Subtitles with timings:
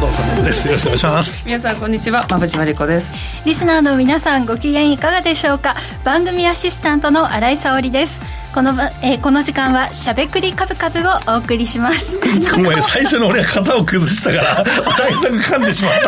[0.00, 0.66] 皆さんです。
[0.66, 1.46] よろしくお願いします。
[1.46, 2.24] 皆さんこんにちは。
[2.28, 3.12] 馬淵真理子です。
[3.44, 5.74] リスナーの皆さんご機嫌いかがでしょうか？
[6.04, 8.20] 番組アシスタントの新井沙織です。
[8.54, 8.70] この,、
[9.02, 11.02] えー、この時間はしゃべくりカブカブを
[11.34, 12.06] お送りします。
[12.56, 15.98] お前最初の俺は型を崩したから新井さんが噛んでしまった。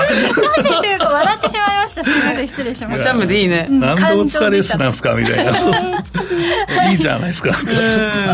[0.40, 2.04] 噛んでというか笑ってしまいました。
[2.04, 3.10] すみません失礼しました。
[3.10, 3.96] おしゃむでいいね、なん。
[3.96, 5.14] でお疲れっすなんすか？
[5.14, 5.52] みたいな。
[6.90, 7.50] いいじゃないですか。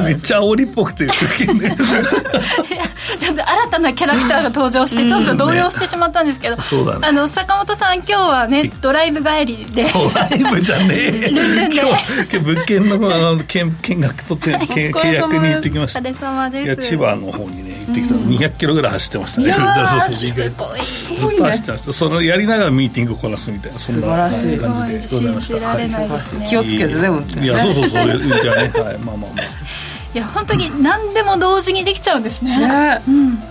[0.04, 1.06] めっちゃ煽りっぽくて
[3.18, 7.06] ちょっと新たなキャラクターが登場してちょっと動揺してしまったんですけど、そうだね。
[7.06, 9.84] あの坂本さん今日はねドライブ帰りで。
[9.92, 11.10] ドライブじゃねえ。
[11.30, 11.76] ルンルンで。
[11.76, 16.00] 今日今日物件のあの見見学とってけ契約に行ってきました。
[16.00, 16.64] お疲れ様です。
[16.64, 18.20] いや千葉の方にね行ってきたの。
[18.20, 19.46] 200キロぐらい走ってましたね。
[19.46, 24.58] いやーそうそうす意外とごいずっと走ってましたそのやりながらミーティングをこなすみたいなそんな素晴らしい。
[24.58, 26.44] 感じでございました。
[26.44, 28.72] い気をつけてね運転いやそうそうそういやね。
[28.74, 28.98] はい。
[28.98, 29.85] まあまあまあ
[30.16, 32.58] いや本当に何でも同時にできちゃうんですね。
[32.58, 33.02] ね。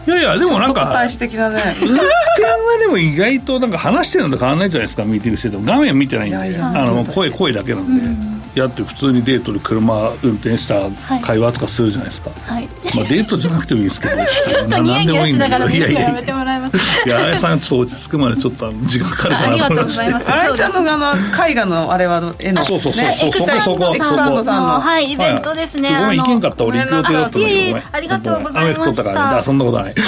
[0.07, 1.61] いやいやでもなんか特大使的だね。
[1.79, 6.37] 運転はでも意外となんか話してるのと変わらないじゃないですかミーティングしてても画面見てないんで。
[6.37, 10.89] いやいやあの声声だけなんで、やって普通にデートで車運転した
[11.21, 12.67] 会話とかするじゃないですか、はい。
[12.95, 14.15] まあ、デートじゃなくてもいいですけど
[14.47, 16.33] ちょっとニヤニヤしながら見るのやめて
[16.71, 17.09] ます。
[17.09, 20.31] や新井さんちょっと落ち着くまでちょっとあの時間かかるかありがとうなと思いましてございます。
[20.31, 22.65] 新井ちゃんのあの絵画のあれは絵の？
[22.65, 24.79] そうそうそうエクスパンドさんの。
[24.79, 26.01] はいイベントですね、はい。
[26.01, 28.79] ごめん行けんかった俺行く予定だったんだけどいえいえごめんありがとうございました。
[28.79, 29.95] 雨降っとったからねそんなことはない。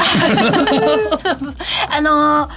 [1.89, 2.50] あの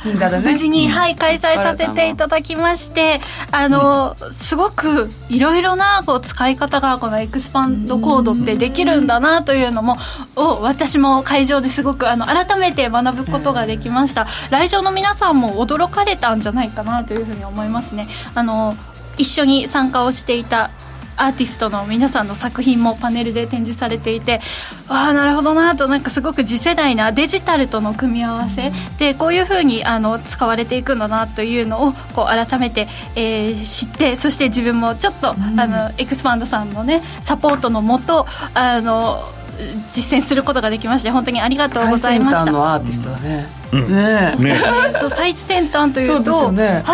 [0.43, 9.97] 無事に、はい、開催させていただきまして、あのすごくいろいろなこう使い方がこのエクスパンドコードってできるんだなというのも
[10.37, 14.27] を私も会場ですごくあの改めて学ぶことができました。
[14.51, 18.09] 来場の皆さんも驚かれたんじゃないかなというふうに思いますね。
[18.35, 18.75] あの
[19.19, 20.71] 一緒に参加をしていた
[21.17, 24.41] アーティストの皆さんの作品もパネルで展示されていて
[24.89, 28.73] ああなるほどなとなんかすごく次世代なデジタルとの組み合わせ。
[28.99, 39.23] でこういうふうにあの使われていくんだなというのをこう改めて、えー知ってそして自分もちょっと、あのエクスパンドさんのねサポートのもとあの
[39.93, 42.53] 実践することができまして本当にありがとうござ最先端いました。
[42.53, 44.43] のアーティストだね、うんねえ。
[44.43, 44.61] ね
[45.01, 46.53] そう最先端というとは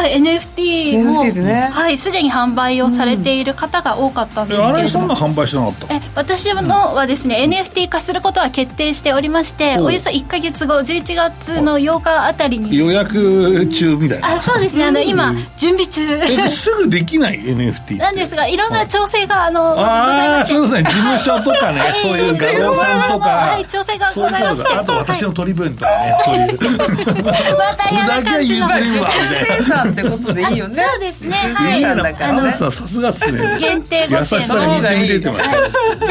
[0.09, 1.71] い NFT も NFT でね。
[1.73, 12.77] はいすでに販売をされている方が多かったんですけれども、新井さんが販売してなかったえ私のはですね、NFT 化することは決定しておりましておおよそ1か月後11月の8日あたりに。
[12.77, 14.35] 予約中みたいな。
[14.37, 14.85] あそうですね。
[14.85, 16.03] あの今準備中。
[16.25, 20.55] えすぐできない？NFT なんですがいろんな調整があのございあまして。
[20.55, 23.29] あそういうことね事務所とかねはいそういう画廊さんとか。
[23.29, 24.75] はい調整がございまして。
[24.75, 29.11] あと私の取り分とかねそういうまた嫌な感じのこれだけは譲れるわ
[29.47, 31.31] 生産ってことでいいよねあそうですね。
[31.33, 31.81] はい。
[31.81, 32.39] 生産だからね。
[32.39, 33.59] アナウンサーさすがっすね。
[33.59, 35.51] 限定5優しさがにじみ出てます。
[35.51, 35.57] ね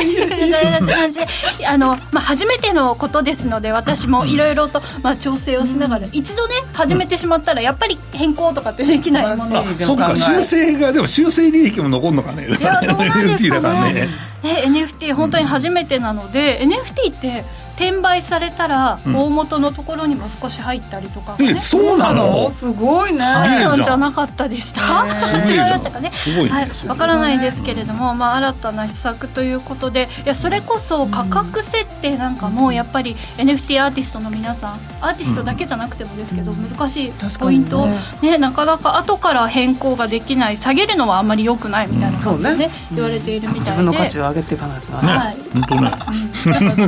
[0.04, 0.80] い。
[0.82, 1.20] う感じ。
[1.58, 10.16] であの、まあ、初めてのことですので私もいろいろと、まあ、調整をしながら、一度ね始めてしまったらやっぱり変更とかってできないものそっか。
[10.16, 12.48] 修正がでも修正履歴も残るのかね。
[12.48, 14.08] いやどうなんですかね。
[14.46, 17.44] NFT 本当に初めてなので、NFT って
[17.78, 22.50] 転売されたら大元のところにも少し入ったりとかがね、えそうなの？
[22.50, 23.20] すごいね。
[23.20, 26.12] すげえなんじゃなかったでした、違いましたかね。
[26.12, 26.50] すごいね。
[26.50, 37.84] はい、わからないですけれども、まあ、新たな施策ということでいやそれこそ価格設定なんかもやっぱり NFT アーティストの皆さんアーティストだけじゃなくてもですけど、難しいポイント。
[37.84, 37.88] を、
[38.22, 42.72] ね、なかなか後から変更ができない下げるのはあんまり良くないみたいな感じで、ねそうね。
[42.94, 43.72] 言われているみたいで。
[43.72, 45.38] 自分の価値を上げていかないとな、はい。
[45.54, 45.92] 本当ね。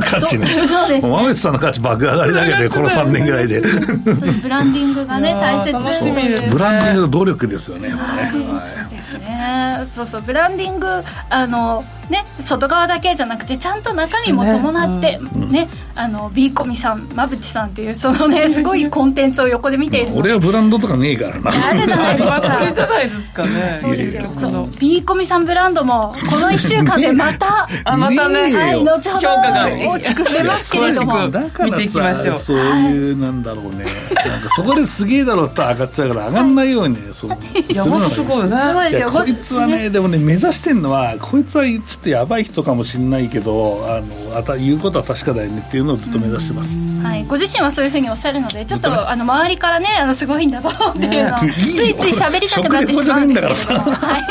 [0.00, 0.46] 価値ね
[0.78, 1.08] そうですね。
[1.08, 3.60] 馬渕さんの価値爆上がりだけどね この3年ぐらいで。
[3.60, 6.48] ブランディングがね大切楽しみですね。
[6.52, 8.30] ブランディングの努力ですよねこれね。
[8.32, 9.86] そうですね。
[9.94, 10.22] そうそう。
[10.22, 10.86] ブランディング
[11.30, 15.18] あのね外側だけじゃなくてちゃんと中身も伴って
[15.50, 20.18] ね,、あの B コミさん馬淵さんっていうそのねすごいコンテンツを横で見ているの。
[20.18, 21.50] 俺はブランドとかねえからな。
[21.50, 23.78] あるじゃないですまたこれじゃかないですかね。
[23.80, 24.22] そうですよ。
[24.22, 28.54] 結局のそう B コミさんブランドもこの1週間でまたあまたね。
[28.54, 31.30] はい後ほど評価が大きく触れますけれども。
[31.30, 32.38] だから見ていきましょう。
[32.38, 33.84] さそういうなんだろうね。
[34.26, 37.30] なんかそこですげえだろうって上がっちゃうから上がんないようにねそう。
[37.68, 38.56] いや本当すごいよね。
[38.56, 38.98] すごいですよ。
[38.98, 54.24] いやこいつはねでもね目指してんのはこいつはちょっとやばい人かもしれないけどあのあた言うことは確かだよねっていうのをずっと目指してます、はい、ご自身はそういうふうにおっしゃるのでちょっとあの周りからねあのすごいんだぞ っていうのを、ねついつい喋りたくなってしまうんですけれどはい、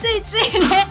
[0.00, 0.86] ついついね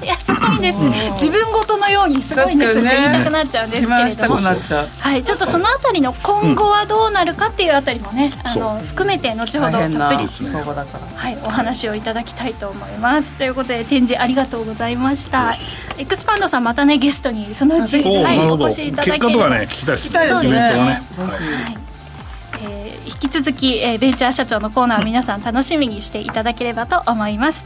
[0.62, 0.80] です。
[1.24, 4.88] 自分ごとのようにすごいんですって言いたくなっちゃうんですけれども、くなっちゃう。
[5.00, 11.06] はい、ちょっとそのあたりの今後はどうなるかっていうあたりもね、あの含めて後ほどたっぷり相場だから。
[11.16, 13.34] はい、お話をいただきたいと思います。
[13.34, 15.56] ということで展示ありがとうございました。
[15.98, 20.57] エクスパンドさんまたねゲストにそのうち、はい、お越しいただけ結果とかね聞きたいです聞きたいですね。
[20.60, 21.01] はね。
[21.12, 21.84] ぜひはい。
[23.06, 27.66] 引き続き、えー、ベンチャー社長のコーナー皆さん楽しみにしていただければと思います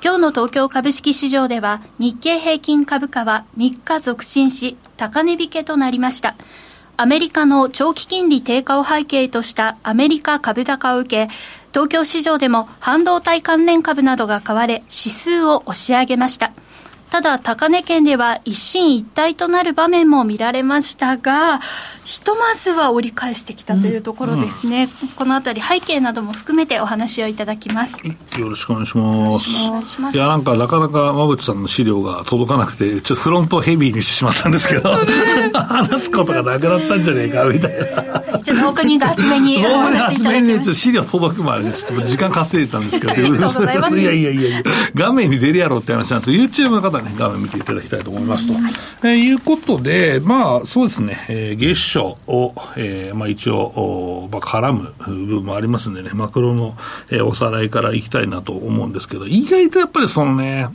[0.00, 6.36] 今日の東京株式市場では日経平均株価は3日続伸し高値引けとなりました。
[6.96, 11.32] アメリカの長期金利低下を背景としたアメリカ株高を受け
[11.72, 16.52] 東京市場でも半導体関連株などが買われ指数を押し上げました。
[17.10, 21.60] ただ高値圏では一進一退となる場面も見られましたが
[22.04, 28.06] ひとまずは折り返してきたというところですね、うん、このあたり背景なども含めてお話をいただきます。
[28.06, 28.14] よ
[28.48, 30.16] ろしくお願いします。
[30.16, 34.90] いやなんかなかなか馬淵さんの資料が届かなくてちょっとフロントをヘビーにしてしまったんですけど
[35.52, 38.42] 話すことがなくなったんじゃねえかみたいな。
[38.42, 44.04] じゃあオープニング厚めにお話しいただきま資料届くまでちょっと時間稼いでたんですけどい。
[44.04, 44.62] やいやいやいや
[44.94, 46.30] 画面に出るやろって話なんです。
[46.30, 48.54] けど YouTube の方ね、画面見ていただきたいと思いますと。
[48.54, 48.72] はい、
[49.02, 56.76] えー、いうことで、まあ、そうですね、えー、月初を、えー、まあ一応、まあ、絡む部分もありますんでね、マクロの、
[57.10, 60.68] えー、おさらいからいきたいなと思うんですけど、意外とやっぱりそのね、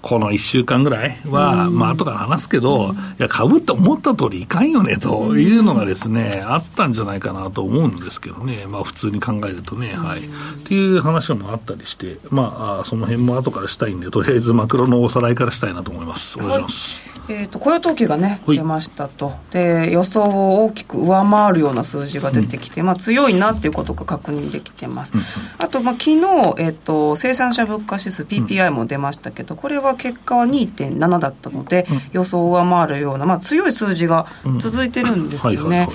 [0.00, 10.20] この1週間ぐらいは、まあ後から話すけど、いや、株って思った通りいかんよねというのがですね、あったんじゃないかなと思うんですけどね、まあ普通に考えるとね、はい。
[10.20, 10.22] っ
[10.64, 16.38] ていう話もあったりして、まあ、その辺も後からしたいんで、とりあえずマクロのおさらいからしたいなと思います。
[16.38, 17.10] お願いします。
[17.26, 25.22] はい、えーと、雇用統計がね、出ましたと、で予想を大きく上回るような数字が出てきて、うん、まあ、強いなっていうことが確認できてます、うん、
[25.58, 26.16] あと、まあ昨日、
[26.58, 34.26] えーと、生産者物価指数、PPI も出ましたけど、これは結果は2.7だったので、うん、予想を上回るような、まあ、強い数字が
[34.58, 35.88] 続いてるんですよね。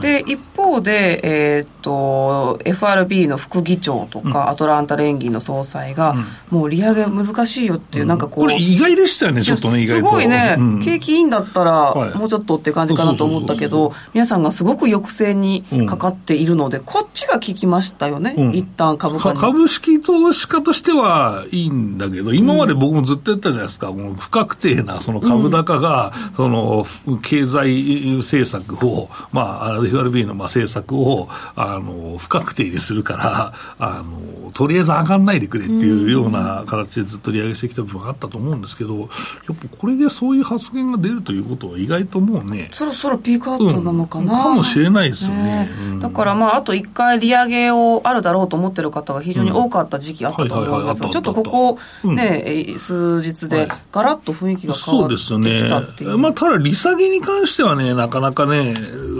[0.00, 1.20] で一方で、
[1.56, 6.14] えーと、FRB の副議長とか、アトランタ連銀の総裁が、
[6.50, 10.06] もう利上げ難しいよっていう、なんかこう、意外でしたよね、ちょっとね、意外と。
[10.06, 26.86] すごいね、景気いいんだったら、もうちょっとって感じかなと思ったけど、皆さんがすごく抑制にかかっているので、こっちが効きましたよね、うん、一旦株価株式投資家としてはいいんだけど、今まで僕もずっと言ったじゃないですか、もう不確定なその株高が、その
[27.22, 39.06] 経済政策を、まあ、FRB のまあ政策をあの不確定にするからあの、とりあえず上がんないでくれっていうような形でずっと利上げしてきた部分があったと思うんですけど、や
[39.52, 45.48] っぱこれでそういう発言が出るということは、意外ともうね、そろそろピークアウトなのかな、うん、かもしれないですよね。
[45.48, 45.70] ね。
[45.80, 56.10] うん、だから、まあ、あと1回利上げをあるだろうと思ってる方が非常に多かった時期あったと思いますが、ちょっとここ、ね、うん、数日でがらっと雰囲気が変わってきたっていう。
[56.10, 58.74] うね、まあ、ただ、利下げに関してはね、なかなかね、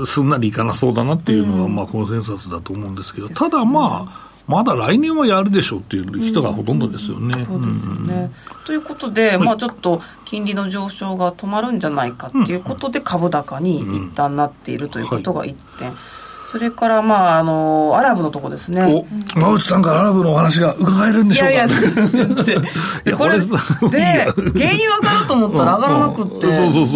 [0.04, 7.44] すんなりいかなそうだなっていうのが、まあ、コンセンサスだと思うんですけど、ただまあ、まだ来年はやるでしょうっていう人がほとんどですよね。
[7.44, 8.32] そうですよね、
[8.64, 15.92] ということで、まあ、ちょっと金利の上昇が止まるんじゃないかっていうことで、株高に一旦なっているということが一点。
[16.50, 18.82] それから、まあ、あの、アラブのとこですね。
[18.82, 19.04] お、
[19.38, 21.52] 馬内さんからアラブのお話が伺えるんでしょうか？
[21.52, 21.68] いやい
[23.04, 23.16] や。
[23.18, 26.46] これ、で、原油上がると思ったら上がらなくて、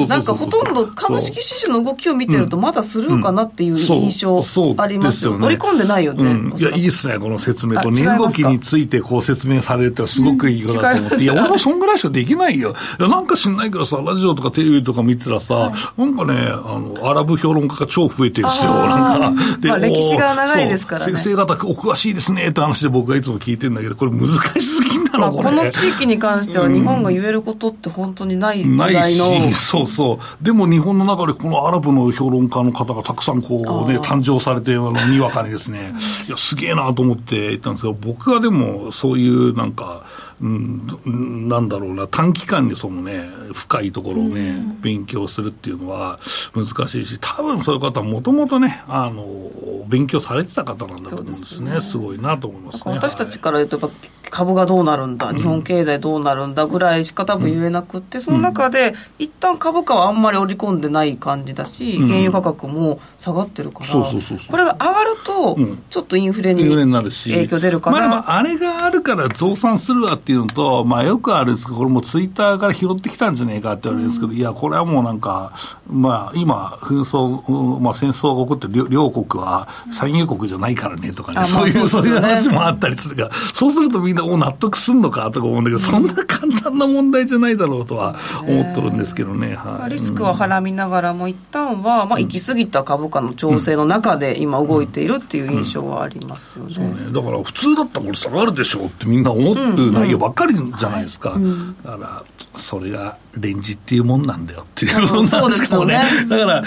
[0.06, 4.42] なんかほとんど株式市場の動きを見てると、まだスルーかなっていう印象
[4.78, 5.34] ありますよ。
[5.34, 6.54] 織り込んでないよね。
[6.56, 7.90] いや、いいですね、この説明と。
[7.90, 11.24] 値動きについてこう説明されてすごくいいことだと思って。
[11.24, 12.74] いや、俺もそんぐらいしかできないよ。
[12.98, 18.72] いや、なんか知んないけどさ、ラジオとかテレビとか見てたらさ、なんかね、あの、アラブ評論家が超増えてるんですよ。
[18.72, 19.41] なんか。
[19.60, 21.16] で、まあ、歴史が長いですからね。
[21.16, 30.44] 先生方お詳しいですねって話で僕がいつも聞いてるんだけど、これ難しすぎんだろ、まあ、この地域に関しては日本が言えることって本当にないぐらいの、うん、ないし、そうそう。
[30.44, 35.94] でも日本の中でこのアラブの評論家の方がたくさんこうね、誕生されて、あの、にわかにですね、
[36.26, 40.04] いや、すげえなと思って言ったんですけど、僕はでもそういうなんか、
[40.42, 46.18] うん、なんだろうな、短期間にそのね、深いところをね、うん、勉強するっていうのは
[46.52, 49.50] 難しいし、多分そういう方はもともとね、あの、
[49.88, 51.70] 勉強されてた方なんだと思うんですね。
[51.70, 51.80] すね。
[51.80, 52.82] すごいなと思いますね。
[52.86, 53.90] 私たちから言うと、
[54.30, 65.58] 株がどうなるんだ、日本経済どうなるんだぐらいしか多分言えなくて、その中で、一旦株価はあんまり織り込んでない感じだし、原油価格も下がってるから、これが上がると、
[65.90, 68.08] ちょっとインフレに影響出るから。
[68.08, 75.52] まあ、あれがあるから増産するわっていうのと、まあ、よくあるんですけど、これもツイッターから拾ってきたんじゃねえかって言われるんですけど、いや、これはもうなんか、
[75.90, 89.54] まあ、今、紛争、まあ、戦争が起こってる両国は産油国じゃないからねとかね、そういう、そういう話もあったりするから、そうするとみんな、お納得すんのかとか思うんだけど、そんな簡単な問題じゃないだろうとは思ってるんですけどね。
[89.54, 97.12] はい、リスクははらみながらも、一旦は、まあ、行き過ぎた株価の調整の中で今動いているっていう印象はありますよね。
[97.12, 101.36] だから普通だったらこれ下がるでしょうってみんな思う内容ばっかりじゃないですか。
[101.84, 106.00] だから、それがレンジっていうもんなんだよっていう、そんな話もね。
[106.28, 106.64] だから、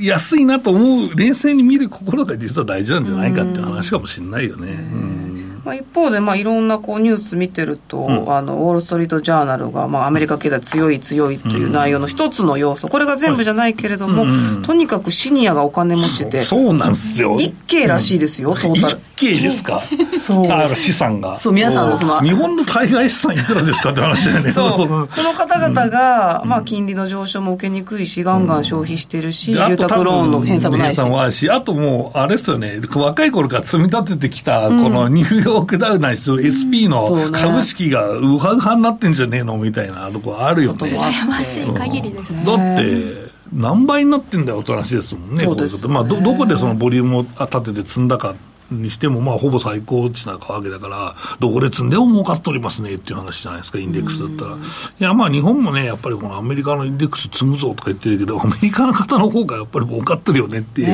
[0.00, 4.72] 安いなと思う、冷静に見る心が実は大事なんじゃないかっていう話かもしれないよね。
[4.72, 5.35] うん
[5.66, 17.36] まあ、一方で、まあ、いろんなこうニュース見てると、うん、あのウォール・ストリート・ジャーナルが、まあ、アメリカ経済強い強いという内容の一つの要素、これが全部じゃないけれども、うん、とにかくシニアがお金持ちで、そうなんですよ。
[17.40, 18.96] 一景らしいですよ、トータル。
[19.16, 19.82] 一景ですか？
[20.18, 20.52] そう。
[20.52, 21.36] あ資産が。
[21.36, 22.20] そう、皆さんのその。
[22.20, 24.52] 日本の海外資産いくらですかって話だよね。
[24.52, 24.72] そう。
[24.72, 40.90] この方々が、まあ、金利の上昇も受けにくいし、ガンガン消費してるし、住宅ローンの返済もないし、あともう、あれですよね、若い頃から積み立ててきた、このニューヨークダウないし、SP の株式がウハウハになってんじゃねえのみたいなとこあるよね。
[40.90, 42.44] 羨ましい限りですね。
[42.44, 48.34] だって、何倍になってんだよって話ですもんね、そうですねまあど、どこでそのボリュームを立てて積んだか
[48.70, 54.52] にしても、まあ、ほぼ最高値なわけだから、どこで積んでも儲かっておりますねっていう話じゃないですか、インデックスだったら。
[54.52, 54.56] い
[54.98, 60.88] や、まあ、日本もね、やっぱりこのアメリカのインデックス積むぞとか言ってるけど、アメリカの方の方がやっぱり儲かってるよねっていう、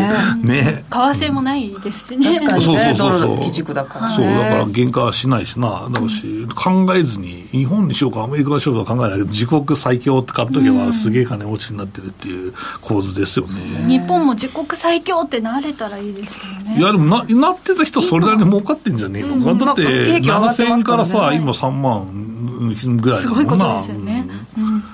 [0.45, 0.85] ね。
[0.91, 2.33] 為替もないですしね。
[2.33, 3.41] 確かに、ね、そうそうそうそう。
[3.41, 13.85] 基軸だから、ね、そう、だから原価はしないしな、だし、考えずに、日本にしようか、アメリカにしようか考えないけど、自国最強って買っとけば、すげえ金落ちになってるっていう構図ですよね。
[13.87, 16.79] 日本も自国最強ってなれたらいいですけどね。
[16.79, 19.43] いや、でもな、なってた人、それなりに儲かってんじゃねえの？
[19.43, 23.41] か、うん、だって、7000円からさ、今3万ぐらいだもんな。
[23.41, 24.27] すごいことですよね。
[24.59, 24.85] うん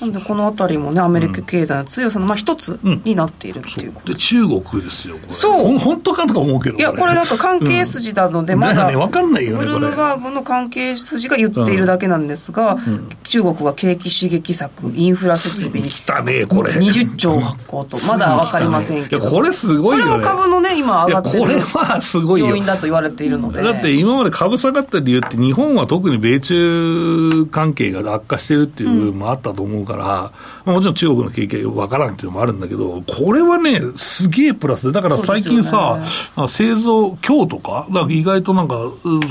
[0.00, 5.32] なんでこのあたりもね、アメリカ経済の強さの、まあ、一つになっているっていうこと、うん、で中国ですよ、これ。
[5.32, 5.78] そう。
[5.78, 6.76] 本当かとか思うけど。
[6.76, 15.88] いや、これなんか関係筋なので、まだ、ね、かんないよね、ブルームバーグの関係筋が言っているだけなんですが、うん、中国は景気刺激策、インフラ設備に。
[15.88, 16.72] 来たね、これ。
[16.72, 19.30] 20兆発行と、まだ分かりませんけど。
[19.30, 21.40] これすごいよ、ね、これも株のね、今上がってる。
[21.40, 23.62] これはすごい要因だと言われているので。
[23.62, 30.32] だって今まで株下がった理由って、日本は特に米中関係が悪化してるっていう部分もあったと思うから、
[30.66, 35.98] うんもちろん中国の経験わからんっていうのもあるんだけど、これはね、すげえプラスで、だから最近さ、
[36.36, 38.76] ね、製造、今日とか、だから意外となんか、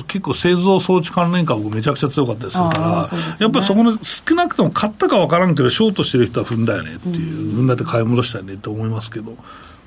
[0.08, 3.08] 結構製造装置関連株めちゃくちゃ強かったりするから、ね、
[3.40, 9.36] やっぱりそこの少なくとも買ったかわからんけど、ショートしてる人は踏んだよねっていう、踏んだって買い戻したよねって思いますけど。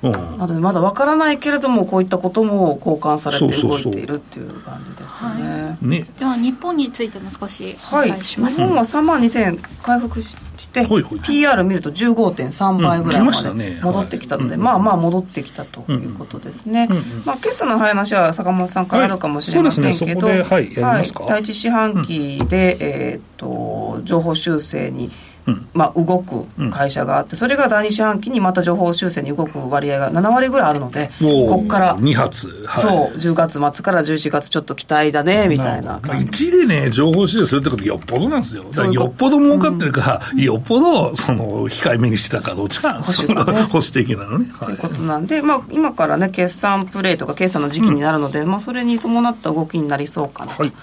[0.01, 5.61] うん、まだわからないけれども、こういったことも交換されて動いているっていう感じですよね。
[5.63, 6.05] はい、ね。
[6.17, 8.61] では、日本についても少しお願いします。
[8.61, 10.37] はい、日本は3万2000円回復し
[10.69, 16.87] て、はいはい、PR 見ると15.3倍ぐらいまで戻ってきたので、まあまあ戻ってきたということですね。
[17.25, 20.73] まあ、決算の話は坂本さんからあるかもしれませんけど、はい、
[21.27, 25.11] 第一四半期で、えっと情報修正に
[25.73, 35.99] まあ、動く会社があって、それが第二四半期にまた情報修正に動く割合が7割ぐらいあるので、ここから2発、はい、そう10月末から11月ちょっと期待だねみたいな。
[35.99, 38.65] 感じ、まあ、1でね情報修正するってことよっぽどなんですよ。
[38.91, 50.63] よっぽど儲かってるか、うん、よっぽどその控えめにしてたかどっちか保守,、ね、保守的なのね、はい、ということなんで、まあ、今からね決算プレイとか決算の時期になるので、うん、まあ、それに伴った動きになりそうかなと。
[50.63, 50.73] はい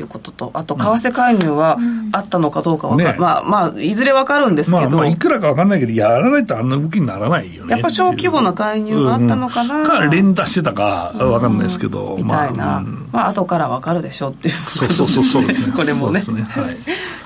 [0.00, 1.78] いうことと、あと為替介入は
[2.12, 7.72] あったのかどうか分かる、ね、まあまあ、いずれ分かるんですけど、まあ、まあいくらか分かんないけど、やらないとあんな動きにならないよね。
[7.72, 12.82] やっぱ小規模な介入があったのかな、うん、か連打してたか分かんないですけど、みたいな、まあ、
[13.12, 16.76] まあ後から分かるでしょっていうそうそうそうそうですね、これもね、ねはい、っ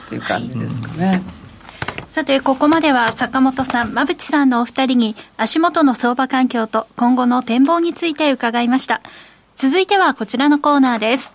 [0.08, 1.22] ていう感じですかね。
[2.08, 9.02] さて、ここまでは坂本さん、馬淵さんのお二人に足元の相場環境と今後の展望について伺いました。
[9.56, 11.34] 続いてはこちらのコーナーです。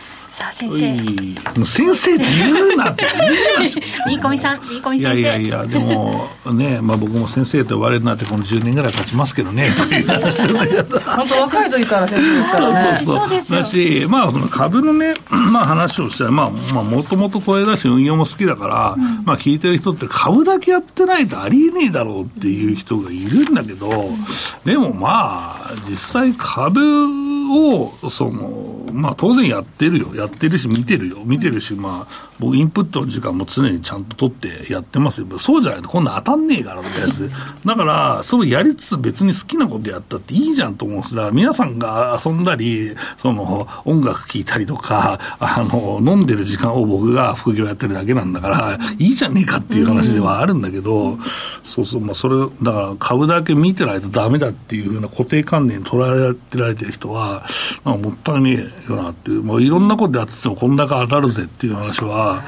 [0.41, 1.59] さあ先生。
[1.59, 3.05] もう先生って言うなって。
[4.07, 5.19] 言うな みさんみこみ先生。
[5.19, 9.69] いやいやいやでもね、まあ、僕も先生と呼ばれるなってこの10年ぐらい経ちますけどね。
[11.05, 12.97] 本当若い時から先生ですからね。
[13.03, 13.57] そうそうそう。
[13.57, 24.09] だし、まあ、株のね、まあ、話をしたらまあもともとこれだし運用も好きだから、うん、まあ、聞いてる人って株だけやってないとありえねえだろうっていう人がいるんだけど、
[24.65, 26.81] でもまあ実際株
[27.51, 30.15] を、その、まあ当然やってるよ。
[30.15, 31.17] やってるし見てるよ。
[31.25, 35.27] 見てるし、まあ、僕インプットの時間も常にちゃんと取ってやってますよ。
[35.37, 37.29] そうじゃないと今度当たんねえからってやつ
[37.65, 41.15] だから、それやりつつ別に好きなことやったっていいじゃんと思うんです。
[41.15, 51.17] だから皆さんが遊んだり、その、音楽聴いたりとか、あの、飲んでる時間を僕が副業やってるだけなんだから、いいじゃねえかっていう話ではあるんだけど、
[51.63, 57.45] そうそう、まあそれ、だから株だけ見てないとダメだっていうふうな固定観念に捉えられてる人は、
[57.83, 62.43] もったいねえよなっていう、もういろんなことやってても、こんだけ当たるぜっていう話は、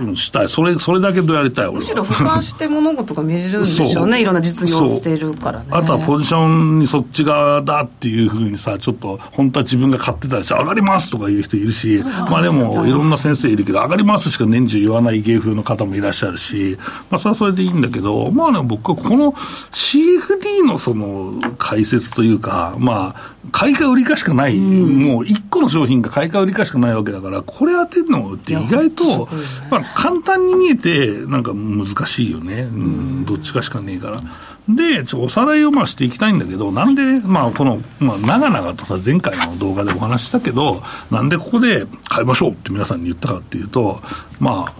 [0.00, 5.66] うん、したい、それそれだけどやりたい、むしろ俯瞰して物事が見れるんでしょうね、いろんな実業してるからね。
[5.70, 16.78] あとはポジションにそっち側だっていうふうにさ、ちょっと本当は自分が買ってたりして、上がりますとか言う人いるし、まあでも、いろんな先生いるけど、上がりますしか年中言わない芸風の方もいらっしゃるし、
[17.10, 19.32] まあそれはそれでいいんだけど、まあね、僕はこの
[19.72, 29.26] CFD のその解説というか、まあ、買いか売りかしかない、うん、もう一個の商品が買いか売りかしかないわけだから、これ当てるのって意外と、ね、
[29.70, 34.20] まあ、簡単に見えて、なんか難しいよね、うん、どっちかしかねえから。
[34.68, 44.02] で、ちょおさらいをまあしていきたいんだけど、なんで、まあ、この、まあ、長々とさ、前回の動画でお話したけど、なんでここで買いましょうって皆さんに言ったかっていうと、
[44.40, 44.72] まあ、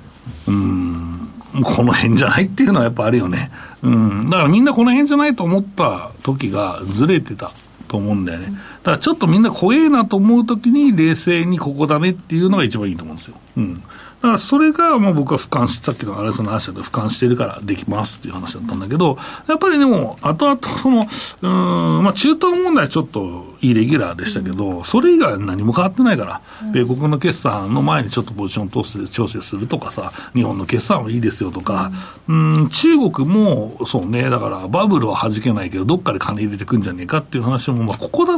[0.47, 1.29] うん、
[1.63, 3.51] この辺じゃないっていうのはやっぱあるよね。
[3.83, 4.29] うん。
[4.29, 7.51] だからみんなこの辺じゃないと思った時がずれてた。
[7.89, 8.47] と思うんだよね。
[8.47, 13.37] だからちょっとみんな怖えなと思うときに、冷静にここだねっていうのが一番いいと思うんですよ。
[13.57, 13.83] うん。
[14.21, 21.07] だからそれが、もう僕は俯瞰して、さっきのアレスの話だと俯瞰してるからできますっていう話だったんだけど、やっぱりでも、後々その、
[21.43, 26.41] うん、まあ中東問題ちょっとイレギュラーでしたけど、それ以外は何も変わってないから、
[26.73, 31.93] 米国の決算の前にちょっとポジション調整調整するとかさ、日本の決算はいいですよとか、
[32.29, 38.37] うん、中国もそうね、だからバブルは弾けないけど、どっかで金入れてくんじゃねえかっていう話も、まあここだ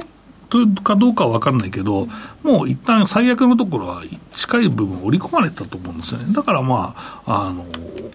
[0.50, 2.08] というかどうかは分かんないけど、
[2.42, 4.02] もう一旦最悪のところは
[4.34, 6.34] 近い部分織り込まれたと思うんですよね。
[6.34, 7.64] だからまあ、あの、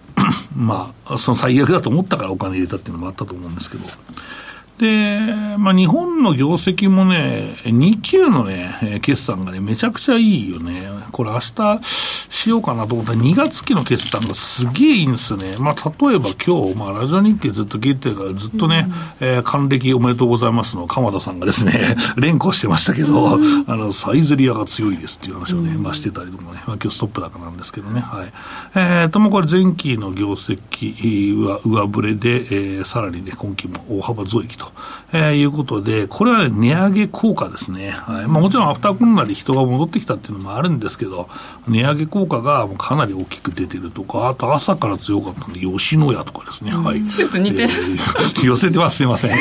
[0.54, 3.84] まあ、その最悪だと思ったからお金入れたっていうのもあったと思うんですけど。
[4.78, 5.18] で、
[5.58, 10.90] まあ、日本の業績もね、2級のね、決算がね、めちゃくちゃいいよね。
[11.12, 11.80] これ明日
[12.28, 15.56] しようかなと思ったら2月期の決算がすげえいいんですよね。
[15.58, 18.88] まあ、例えば今日、まあ、ラジオ日経ずっと聞いてるからずっとね、
[19.20, 28.32] うん、えー、還暦おめでとうございますの鎌田さんがですね、 連呼してましたけど、うん、あの、サイズリアが強いですっていう話をね、まあ、してたりとかね、まあ、今日ストップ高なんですけどね、はい。
[28.74, 32.46] えー、ともこれ前期の業績は上振れで、
[32.78, 34.65] えー、さらにね、今期も大幅増益と。
[34.66, 34.72] と、
[35.12, 37.90] えー、いうことで、これは、ね、値上げ効果ですね。
[37.90, 41.28] はいまあ、もちろんアフターコロナで人が戻ってきたっていうのもあるんですけど、
[41.68, 46.72] 値上げ効果がかなり大きく出てるとか、あと朝から強かったんで、吉野家とかですね。
[46.72, 47.02] はい。
[47.04, 47.62] ちょっと似てる。
[47.62, 49.36] えー、 寄せてます、すいません。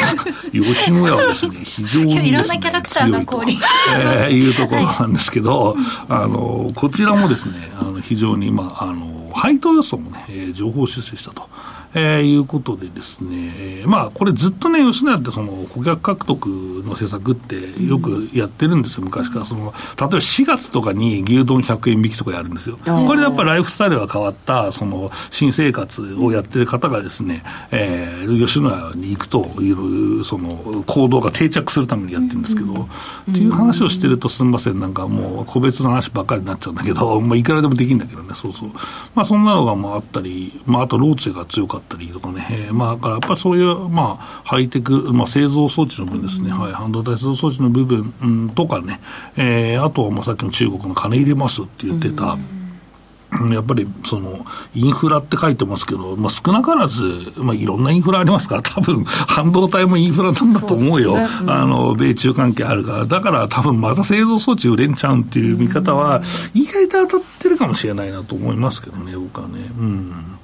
[0.51, 3.57] 吉野家はですね、 非常に、ね、いろんなキャラクターが降臨。
[3.95, 5.77] えー、いうところなんですけど、はい、
[6.09, 11.49] あの、こちらもですね、あの非常に、まあ、あの、配当予想もね、えー、情報修正したと。
[11.95, 16.47] えー、いうことでですね、えー、まあ、これずっとね、吉野家ってその顧客獲得
[16.85, 19.45] の施策ってよくやってるんですよ、昔から。
[19.45, 22.77] その、例えば4月とかに牛丼100円引きとかやるんですよ。
[22.83, 32.73] これやっぱりライフスタイルが変わった、その、新生活をやってる方がですね、えー、吉野家に行くという、その、行動が定着するためにやってるんですけど、
[33.31, 38.69] っていう話をしてるとすみません、なんかもう個別の話ばっかりになっちゃうんだけど、まあ、いくらでもできるんだけどね、そうそう。
[39.13, 48.99] まあ、そんなのがまああったり、まあ、あとローツェが強かったったりとかね、えー、まあ、だからやっぱりそういう、まあ、ハイテク、まあ、製造装置の部分ですね、はい、半導体製造装置の部分、うん、とかね、
[49.37, 52.37] えー、あとはまあさっきの中国の金入れますって言ってた、
[53.39, 53.53] うん。
[53.53, 57.03] やっぱりそのインフラって書いてますけど、まあ、少なからず、
[57.37, 61.27] まあ、いろんなインフラありますから、多分半導体もインフラなんだと思うよ、うね。
[61.41, 66.21] うん、あの米中関係あるから、だから多分また製造装置売れんちゃうっていう見方は、
[66.53, 69.71] 意外と当たってるかもしれないなと思いますけどね、僕はね。
[69.77, 70.39] うん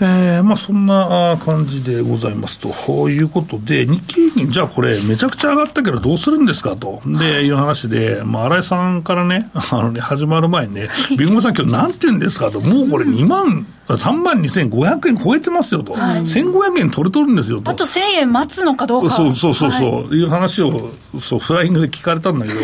[0.00, 3.08] えー、まあそんな感じでございますと。
[3.08, 6.74] いうことで、日経平均、じゃあこれ、めちゃくちゃ上がったけどどうするんですか？
[6.76, 7.00] と。
[7.06, 12.50] で、いう話で、まあ、新井さんからね、あのね、始まる前にね、 ビンゴさん今日なんて言うんですか？
[12.50, 12.60] と。
[12.60, 15.92] もうこれ2万、3万2500円超えてますよと。
[15.92, 17.70] はい、1500円取れとるんですよと。
[17.70, 19.14] あと1000円待つのかどうか。
[19.14, 22.60] そうそうそうそう、はい、いう話を、そう、フライングで聞かれたんだけど、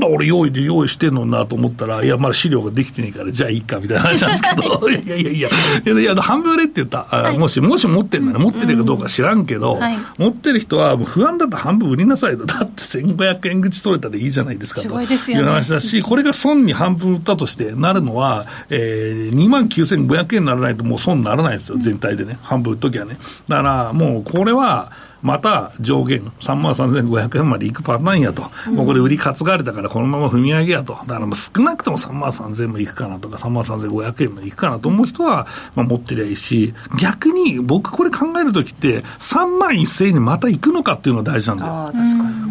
[0.00, 4.92] だ俺用意で用意してんのなと思ったら、いや、まだ資料ができてねえから、じゃあいいかみたいな話なんですけど、い。
[5.08, 14.88] やいやいや、いやいや、半分売れって言った、はい、もし、もし持ってんなら、持ってるかどうか知らんけど、はい、持ってる人は不安だったら半分売りなさいと、だって1500円口取れたらいいじゃないですかと。
[14.88, 23.16] いう話だし、これが損に半分売ったとしてなるのは、えー、2万9500円にならないともう損にならないですよ、全体でね、半分売っときゃね。
[23.48, 41.92] だからもうこれは、また上限3万3500円までいくパターンやと、もうこれ売り担がれたからこのまま踏み上げやと、だから少なくとも3万3000円もいくかなとか、3万3500円もいくかなと思う人は、まあ、持ってりゃいいし、逆に僕これ考えるときって、3万1000円にまたいくのかっていうのが大事なんだよ。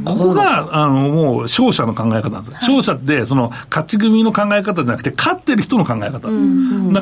[0.06, 2.58] ここが、あの、もう勝者の考え方なんですよ。
[2.62, 6.30] 勝者って、その、勝ち組の考え方じゃなくて、勝ってる人の考え方。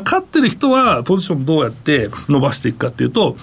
[0.04, 3.36] 勝ってる人は、ポジションどうやって伸ばしていくかっていうと、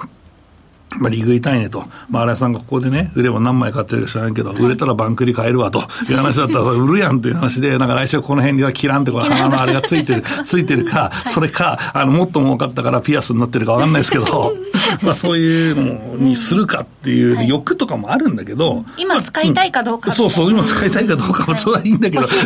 [0.98, 1.84] まあ、リーグ痛いねと。
[2.08, 5.80] まあ、荒井さんがここでね、売れば何枚買ってるか知らないけど、売れたらバンクリ買えるわと。
[6.08, 14.54] いう話だったら、売るやんっていう話で、なんか来週この辺には切らんってこ の鼻のあれがついてる、ついてるか、それか、あの、もっと儲かったからピアスになってるかわかんないですけど、
[15.02, 22.36] まあ、そういうのにするかっていう欲とかもあるんだけど、今使いたいかどうか、そうそう、今使いたいかどうかもそれはいいんだけど、そ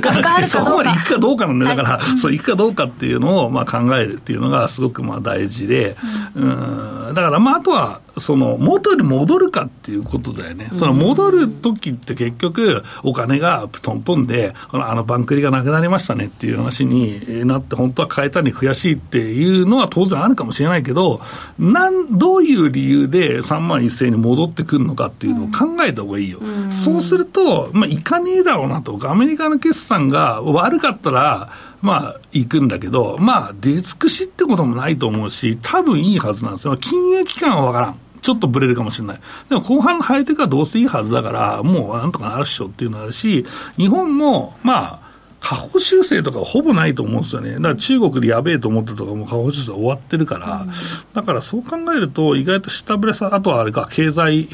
[0.59, 1.77] こまで行くかどうかなんだよ。
[1.77, 5.97] だから、そう、行くかどうかっていうのを、まあ、考えるっていうのがすごくまあ大事で、
[6.35, 21.21] うん、だから、まあ、あとは、その元に戻るかっていうことだよね、その戻る時って結局、お金がトントンで、あのバンクリがなくなりましたねっていう話になって、本当は変えたに悔しいっていうのは当然あるかもしれないけど、
[21.59, 31.51] なんどういう理由で3万1000円に戻ってくるのかっていうのを考えた方がいいよ、うん、そうすると、まあ、いかねえだろうなと、アメリカの決算が悪かったら、
[31.83, 36.77] まあ、行くんだけど、まあ、出尽くしってこともないと思うし、多分いいはずなんですよ。
[36.79, 38.04] 金融機関はわからん。
[38.25, 39.21] ちょっとぶれるかもしれない。
[39.51, 43.45] でも後半のハイテクはどうせいいはずだから、もうなんとかなるっしょっていうのあるし、
[43.77, 45.04] 日本も、まあ、
[45.45, 47.57] 下方修正とかほぼないと思うんですよね。
[47.57, 50.71] だから中国でやべえと思ったとかも下方修正終わってるから、うん、
[51.13, 54.47] だからそう考えると意外と下振れさ、あとはあれか、経済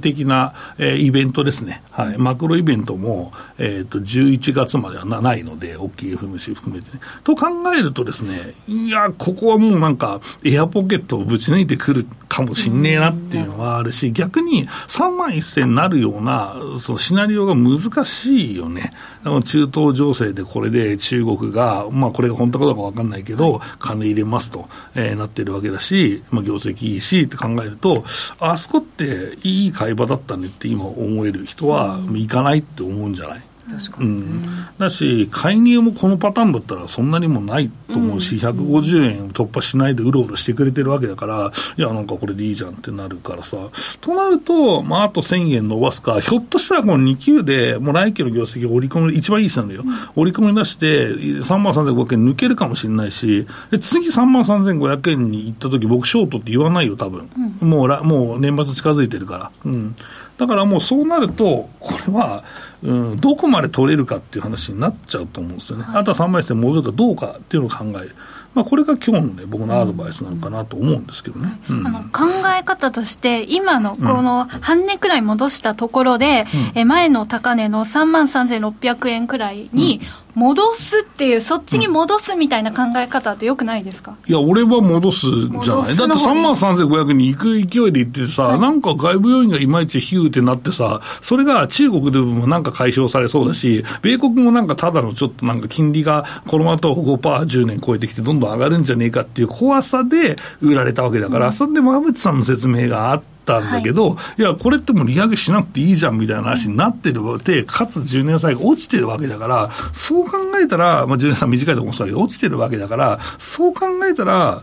[0.00, 1.82] 的な、えー、イベントですね。
[1.90, 2.16] はい。
[2.16, 7.00] マクロイベントも、えっ、ー、と、11月まではないので、大きい FMC 含めてね。
[7.22, 18.92] と考えるとですね、いや、ここはもうなんか、エアポケットをぶち抜いてくるかもしんねえなっていうのはあるし、逆に3万1000になるような、そのシナリオが難しいよね。
[19.24, 28.04] 中東情勢でこれで中国が、まあこれが本当かどうか分かんないけど、金入れますと、えー、なってるわけだし、まあ業績いいしって考えると、
[28.38, 33.42] あそこっていい買い場だったねって今思える人は行かないって思うんじゃない？
[33.68, 43.56] 確かに、うん、だし、介入もこのパターンだったらそんなにもないと思うし、うん、150円突破しないでうろうろしてくれてるわけだから、いや、なんかこれでいいじゃんってなるからさ、
[44.00, 59.50] となると、まあ、あと1000円伸ばすか、ひょっとしたらこの2級で、もう来期の業績を織り込み、一番いい人なんだよ、うん、織り込み出して、3万3500円抜けるかもしれないし、で次3万3500円に行った時僕、ショートって言わないよ、多分、うん、もうもう年末近づいてるから。
[59.64, 59.96] うん
[60.40, 62.44] だからもうそうなると、これは、
[62.82, 68.16] うん、どこまで取れるかっていう話になっちゃうと思うんですよね、はい、あとは3枚線戻るかどうかっていうのを考える。
[68.54, 72.24] まあ、これが今日の、ね、僕のアドバイスなのかなと思うんですけどね、うん、あの考
[72.58, 80.00] え方として、今のこの半値くらい戻したところで、うん、え前の高値の3万3600円くらいに
[80.34, 84.16] 戻すっていう、そっちに戻すみたいな考え方ってよくないですか？
[84.26, 85.96] いや、俺は戻すじゃない。
[85.96, 114.62] だって3万3500円に行く勢いで行ってさ、はい、なんか外部要因がいまいちヒューってなってさ、それが中国でもなんか解消されそうだし、米国もなんかただのちょっとなんか金利がこのままと5%、10年超えてきてどんどん上がるんじゃねえかっていう怖さで売られたわけだから、うん、それで馬渕さんの説明があって、たんだけど、はい、いや、これってもう利上げしなくていいじゃんみたいな話になってるで、かつ10年債が落ちてるわけだから、そう考えたら、まあ、10年債短いと思ってたけど、落ちてるわけだから、そう考えたら、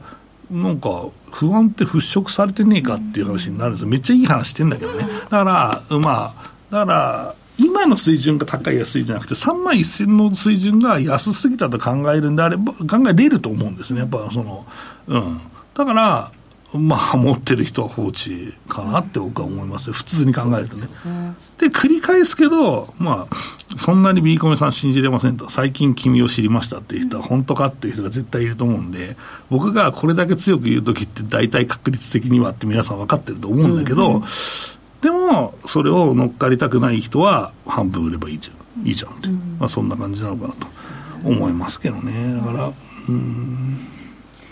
[0.50, 3.90] なんか、不安って払拭されてねえかっていう話になるんですよ。
[3.90, 5.08] めっちゃいい話してんだけどね。
[5.30, 14.02] だから、まあ、だから、今の水準が高い安いじゃなくて、3万1000の水準が安すぎたと考えるんであれば、考えれると思うんですね。
[14.02, 14.66] やっぱその、
[15.08, 15.42] うん。
[15.74, 16.32] だから、
[16.74, 20.88] まあ、持ってる人は放置かなって僕は思いますよ、普通に考えるとね。
[21.58, 29.16] で、繰り返すけど、まあ、そんなにビーコメさん信じれませんと、最近君を知りましたっていう人は本当かっていう人が絶対いると思うんで、
[29.50, 34.22] 僕がこれだけ強く言うときって大体確率的にはって皆さん分かってると思うんだけど、
[35.02, 40.68] でも、それを乗っかりたくない人は半分売ればいいじゃん、いいじゃんって、うん、まあ、そんな感じなのかなと
[41.24, 42.36] 思いますけどね。
[42.42, 42.72] だから、
[43.08, 43.97] うん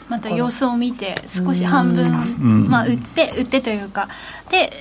[0.10, 4.10] また様子を見て少し半分、まあ、売って売ってというか
[4.50, 4.72] で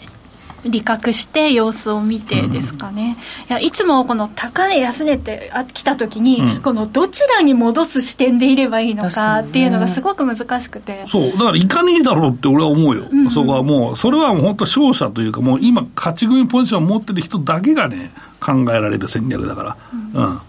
[0.64, 3.16] 利確して様子を見てですかね、
[3.50, 11.32] うん、いやいつもこの高値安値って来た時に、うん、このどちらに戻す視点でいればいいのかっていうのがすごく難しくて、そう。
[11.32, 19.76] だからいかねえだろうって俺は思うよ、うん、そこはもうそれはもう本当勝者というかもう今勝ち組ポジションを持ってる人だけがね考えられる戦略だから、
[20.14, 20.40] うん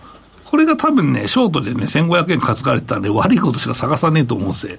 [0.46, 4.78] これが多分ね、ショートでね、1500円担がれてたんで、悪いことしか探さねえと思うんですよ。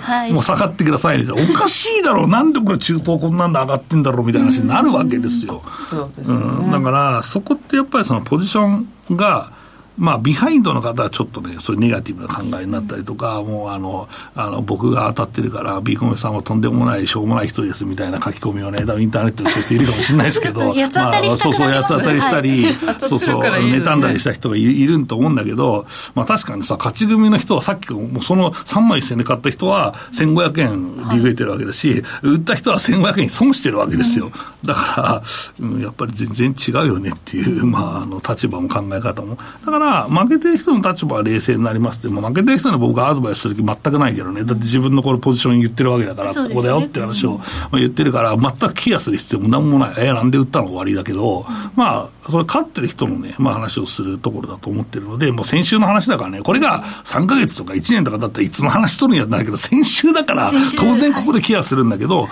[0.00, 1.42] はい、もう下がってくださいみたいな。
[1.42, 5.60] おかしいだろう、なんでこれ中東こんなんで上がってんだろうみたいな話になるわけですよ。
[5.90, 6.70] そうね、うん。
[6.70, 9.50] だから、そこってやっぱりそのポジションが、
[9.98, 22.76] まあ、ビハインドの方はちょっとね、そういうネガティブな考えになったりとか、もうあの、あの、僕が当たってるから、ビーコメさんはとんでもない、しょうもない人ですみたいな書き込みをね、インターネットでそういう人いるかもしれないですけど、 まあ、そうそう、八つ当たりしたり、
[23.08, 34.30] そうそう、妬んだりした人がいると思うんだけど、まあ確かにさ、勝ち組の人はさっき、もうその3万1000で買った人は1500円利増えてるわけだし、売った人は1500円損してるわけですよ。
[34.64, 35.22] だか
[35.60, 39.38] ら、うん、やっぱり全然違うよねっていう、まあ、あの、立場も考え方も。
[39.64, 47.40] だから、負けてる人の立場は冷静になりますって、も負けてる人に僕がアドバイスする気全くないけどね、だって自分のこのポジション言ってるわけだから、ここだよって話を
[47.72, 50.66] 言ってるから、全くケアする必要もなんもない、えー、なんで売ったの？
[50.66, 62.28] 終わりだけど、まあ、それ勝ってる人のね、まあ話をするところだと思ってるので、もう先週の話だからね、これが3か月とか1年とかだったらいつの話取るんやったんだけど、先週だから、当然ここでケアするんだけど、はい、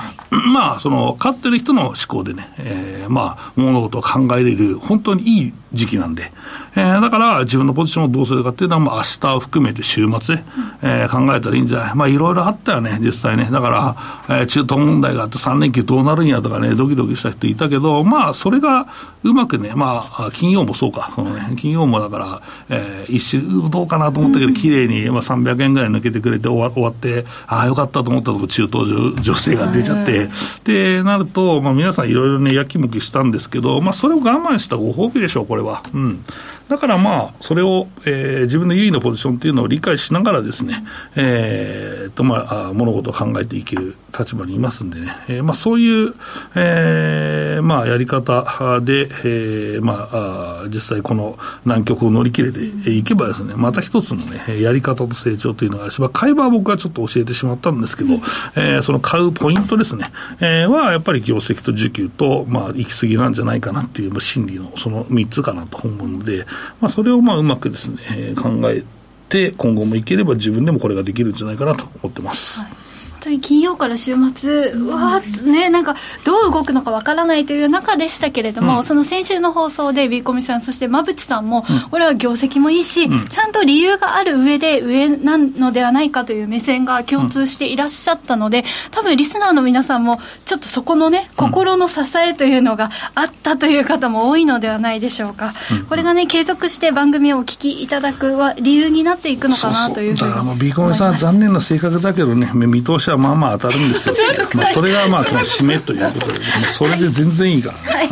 [0.52, 6.32] まあ、その、勝ってる人の思考でね、えー、まあ、物事を考えれる、本当にいい時期なんで、
[6.76, 10.36] えー、だから自分のポジションをどうするかっていうのは、まあ、明日を含めて週末、
[10.82, 13.96] えー、考えたらいいんじゃない、まあ、いろいろあったよね、実際ね、だから、
[14.28, 18.86] えー、中東問題があって3連休どうなるんやとかね、ドキドキした人いたけど、まあ、それが
[19.22, 19.83] うまくね、まあ、
[20.32, 30.28] 金曜もそうか、そのね、金曜もだから、えー、一瞬、どうかなと思ったけど、綺麗に、まあ、300円ぐらい抜けてくれて終わ終わって、ああ、よかったと思ったとこ、中東女女性が出ちゃって、
[30.64, 35.82] で、なると、まあ、皆さんいろいろね、やきもきしたんですけど、まあ、それを我慢したご褒美でしょう、これは。
[35.92, 36.24] うん。
[36.68, 46.14] だからまあ、それを、えー、自分の優位のポジションっていうのを理解しながらですね、えー、と、まあ、物事を考えていける立場にいますんでね、えー、まあ、そういう、
[46.54, 58.14] えー、まあ、やり方で、えー、まあ、実際この難局を乗り切れていけばですね、また一つのね、やり方と成長というのがあるし、まあ、買い場は僕はちょっと教えてしまったんですけど、
[58.56, 60.06] えー、その買うポイントですね、
[60.40, 66.46] えー、はやっぱり業績と需給と、まあ、行き過ぎなんじゃないかなっていう、まあ心理のその3つかなと思うので、
[66.80, 68.82] まあ、それをまあうまくですね、考え
[69.28, 72.60] て、今後もいければ自分でもこれができるんじゃないかなと思ってます。
[72.60, 72.83] はい
[73.24, 95.54] 当に金曜から週末、うわーね、なんかどう動くのかわからないという中でしたけれども、うん、その先週の放送で、ビーコミさん、そして馬淵さんも、うん、これは業績もいいし、うん、ちゃんと理由がある上で、上なのではないかという目線が共通していらっしゃったので、多分リスナーの皆さんも、ちょっとそこのね、心の支えというのがあったという方も多いのではないでしょうか。
[95.88, 104.14] これがね、継続して番組をお聞きいただくは理由になっていくのかなというふうにだからビーコミさん、残念な性格だけどね、見通しははまあまあ当たるんですよ。
[104.54, 106.40] まあ、それがまあ、この締めということで、
[106.72, 107.98] それで全然いいからね。
[107.98, 108.10] はい。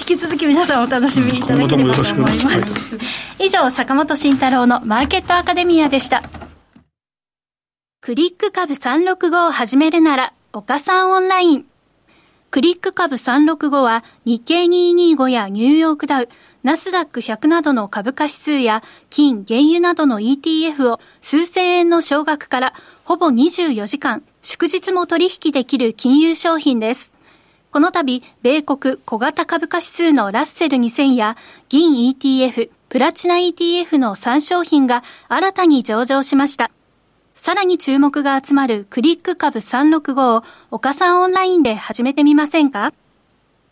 [0.00, 2.98] 引き続き皆さんお楽しみいただければと思います。
[3.38, 6.22] 以上、坂本慎太郎のマーケットアカデミアでした。
[8.00, 11.64] クリック株365を始めるなら、岡さんオンライン。
[12.54, 16.28] クリック株365は日経225やニューヨークダウ、
[16.62, 27.12] ナスダック100などの株価指数や金、原油などの ETF を数千円の少額からほぼ24時間、祝日も取引できる金融商品です。
[27.72, 31.36] この度、米国小型株価指数のラッセル2000や
[31.68, 36.70] 銀 ETF、プラチナ ETF の3商品が新たに上場しました。
[37.44, 42.94] さらに注目が集まるクリック株365を岡さんオンラインで始めてみませんか？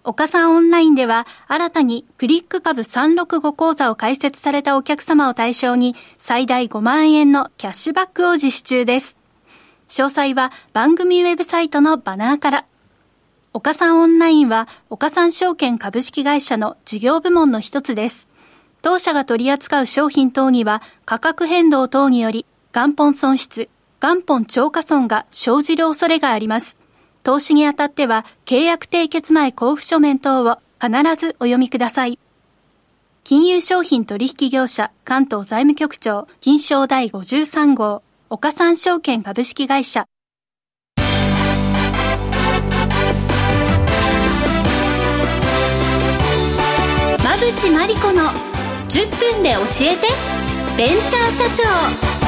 [0.04, 9.16] 岡さんオンラインでは新たにクリック株365講座を開設されたお客様を対象に最大5万円のキャッシュバックを実施中です。
[9.88, 12.66] 詳細は番組ウェブサイトのバナーから。
[13.54, 18.28] 岡さんオンラインは岡さん証券株式会社の事業部門の一つです。
[18.82, 23.68] 当社が取り扱う商品等には価格変動等により元本損失、
[24.00, 26.78] 元本超過損が生じる恐れがあります。
[27.22, 32.18] 投資にあたっては契約締結前交付書面等を必ずお読みください。
[33.24, 40.06] 金融商品取引業者関東財務局長金賞第53号岡三証券株式会社。
[47.18, 48.30] 馬淵真理子の
[48.88, 50.08] 10分で教えて
[50.78, 52.21] ベンチャー社長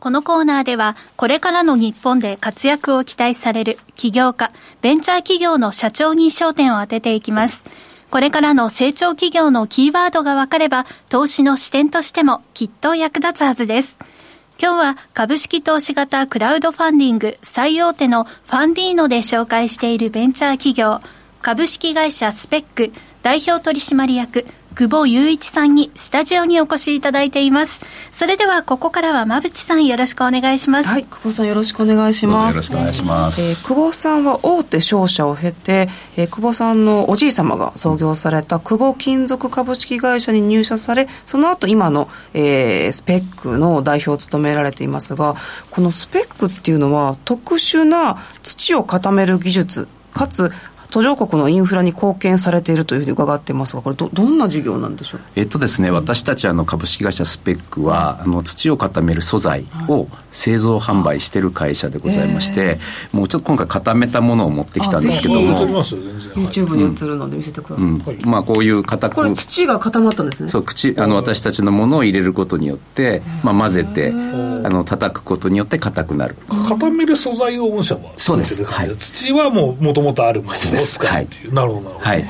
[0.00, 4.48] このコーナーでは、これからの日本で活躍を期待される起業家、
[4.80, 7.64] ベンチャー企業の社長に焦点を当てていきます。
[8.08, 13.98] これからの成長企業のキーワードが分かれば、投資の視点としてもきっと役立つはずです。
[14.60, 21.00] 今日は株式投資型クラウドファンディング最大手のファンディーノで紹介しているベンチャー企業、
[21.42, 24.44] 株式会社スペック代表取締役
[24.78, 27.84] 久保雄一さんにスタジオにお越しいただいています。
[28.12, 30.88] それではここからは馬淵さんよろしくお願いします。
[30.88, 32.54] はい、久保さんよろしくお願いします。
[32.54, 33.40] よろしくお願いします。
[33.40, 45.34] えー、久保さんは大手商社を経て、えー、久保さんのおじい様が創業された久保金属株式会社に入社され、その後今の、えー、スペックの代表を務められていますが、
[45.72, 50.52] このスペックっていうのは特殊な土を固める技術かつ
[50.90, 55.20] 途上国のインフラに貢献されているというふうに伺ってますが、これど、どんな事業なんでしょう？
[55.36, 62.78] えっとですね、私たちあの株式会社スペックは、あの土を固める素材を製造販売している会社でございまして、
[63.12, 67.84] もうちょっと今回固めたものを持ってきたんですけども、YouTube に映るので見せてください。
[67.84, 68.30] うん。
[68.30, 70.48] まあこういう固くこれ土が固まったんですね。
[70.48, 76.34] そう口あの私たちのものを入れることによって、まあ混ぜてあの叩くことによって硬くなる。
[76.68, 78.64] 固める素材を御社はそうです。
[78.64, 81.52] はい、土はもうもともとあるものを使うっていう。
[81.54, 82.06] なるほどなるほど。
[82.06, 82.24] はい。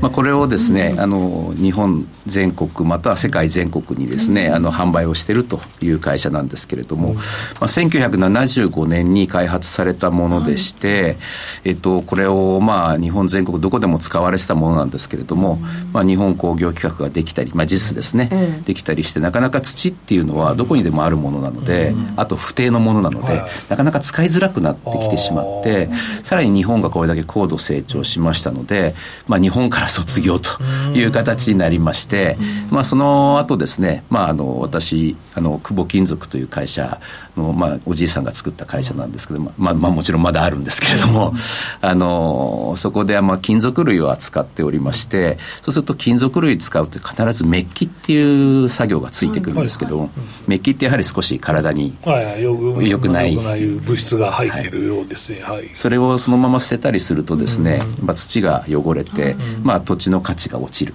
[0.00, 11.16] まあ、これをですね、あの日本全国または世界全国にですね、あの販売をしているという会社なんですけれども、まあ、1975年に開発されたものでして、
[11.64, 15.56] えっと、これをまあ日本全国どこでも使われてたものなんですけれども、
[15.92, 25.88] まあ、日本工業規格ができたり、まあ、実ですね、できたりしてなかなか土っていうのはどこにでもあるものなので、あと不定のものなので、なかなか使いづらくなってきてしまって
[26.22, 28.94] さらに日本がこれだけ高度成長しましたので、
[29.26, 30.62] まあ、日本から卒業と
[30.94, 32.36] いう形になりまして、
[32.70, 37.00] まあ、その後ですね、まあ、あの私あの久保金属という会社
[37.38, 41.32] の、まあ、おじいさんが作った会社なんですけど、まあまあ、もちろんまだあるんですけれども、
[41.80, 50.10] あのそこで、まあ、金属類を扱っておりましてそうすると金属類使うと必ずメッキっていう作業がついてくるんですけども、
[50.46, 60.94] メッキってやはり少し体によくない物質が入ってるようですね、はい、それをそのまま捨てたりするとですね、まあ、土が汚れて、まあ、土地の価値が落ちる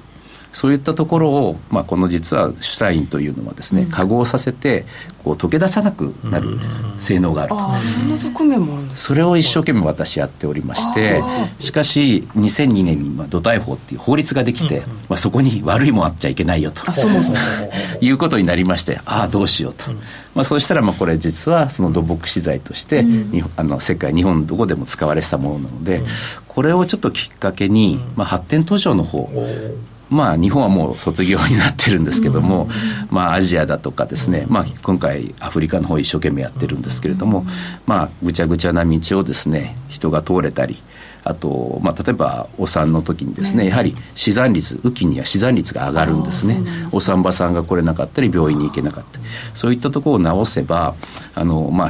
[0.53, 4.85] そういったところを、まあ、この実はシュタインというのはですね、化合させて
[5.23, 6.59] こう溶け出さなくなる
[6.99, 11.21] 性能があると、あそんな側面もあるんですそれを一生懸命私やっておりまして
[11.59, 16.83] しかし2002年にまあ土台法っていう法律ができて、まあ、そこに悪いもんあっちゃいけないよと。
[18.01, 19.91] いうことになりましてああどうしようと、
[20.35, 23.05] まあ、そうしたらまあこれ実はその土木資材として、
[23.55, 26.01] あの世界日本どこでも使われてたものなので、
[26.47, 29.29] これをちょっときっかけに、まあ、発展途上の方
[30.13, 32.69] まあ、日本はもう卒業になってるんですけども、
[33.09, 37.45] まあ、アジアだとかですね、まあ、今回アフリカの方一生懸命やってるんですけれども、
[37.85, 40.81] まあ、ぐちゃぐちゃな道をですね人が通れたり
[41.23, 46.61] あと、まあ、例えばお産の時にですね、やはり死産率雨季には死産率が上がるんですね。
[46.91, 50.95] お産婆さんが来れなかったり病院に行けなかったりそういったところを直せば
[51.33, 51.89] あの、まあ、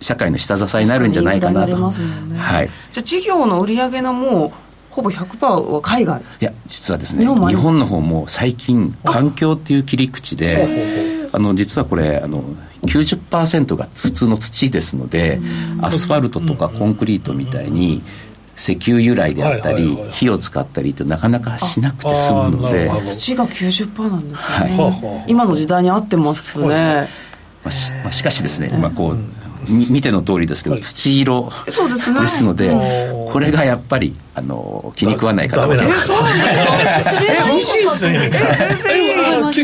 [0.00, 1.76] 社会の下支えになるんじゃないかなと。
[1.78, 4.52] ね、はい、じゃあ事業の売り上げのもう
[4.96, 6.22] ほぼ100%は海外？
[6.40, 12.42] いや実はですね日本の方も最近環境っていう切り口であの実はこれあの
[12.82, 15.38] 90%が普通の土ですので
[15.82, 18.02] アスファルトとかコンクリートみたいに
[18.56, 22.90] 石油由来であったり、火を使ったりってなかなかしなくて済むので。
[23.04, 27.06] 土が90%なんですね、はい、今の時代に合ってますね、
[27.62, 29.18] まあしまあ、しかしですね、まあ、こう
[29.68, 31.70] 見ての通りですけど、土色で
[32.28, 32.70] すので、
[33.30, 35.92] これがやっぱりあの気に食わない方が美味
[37.62, 38.30] しいですね。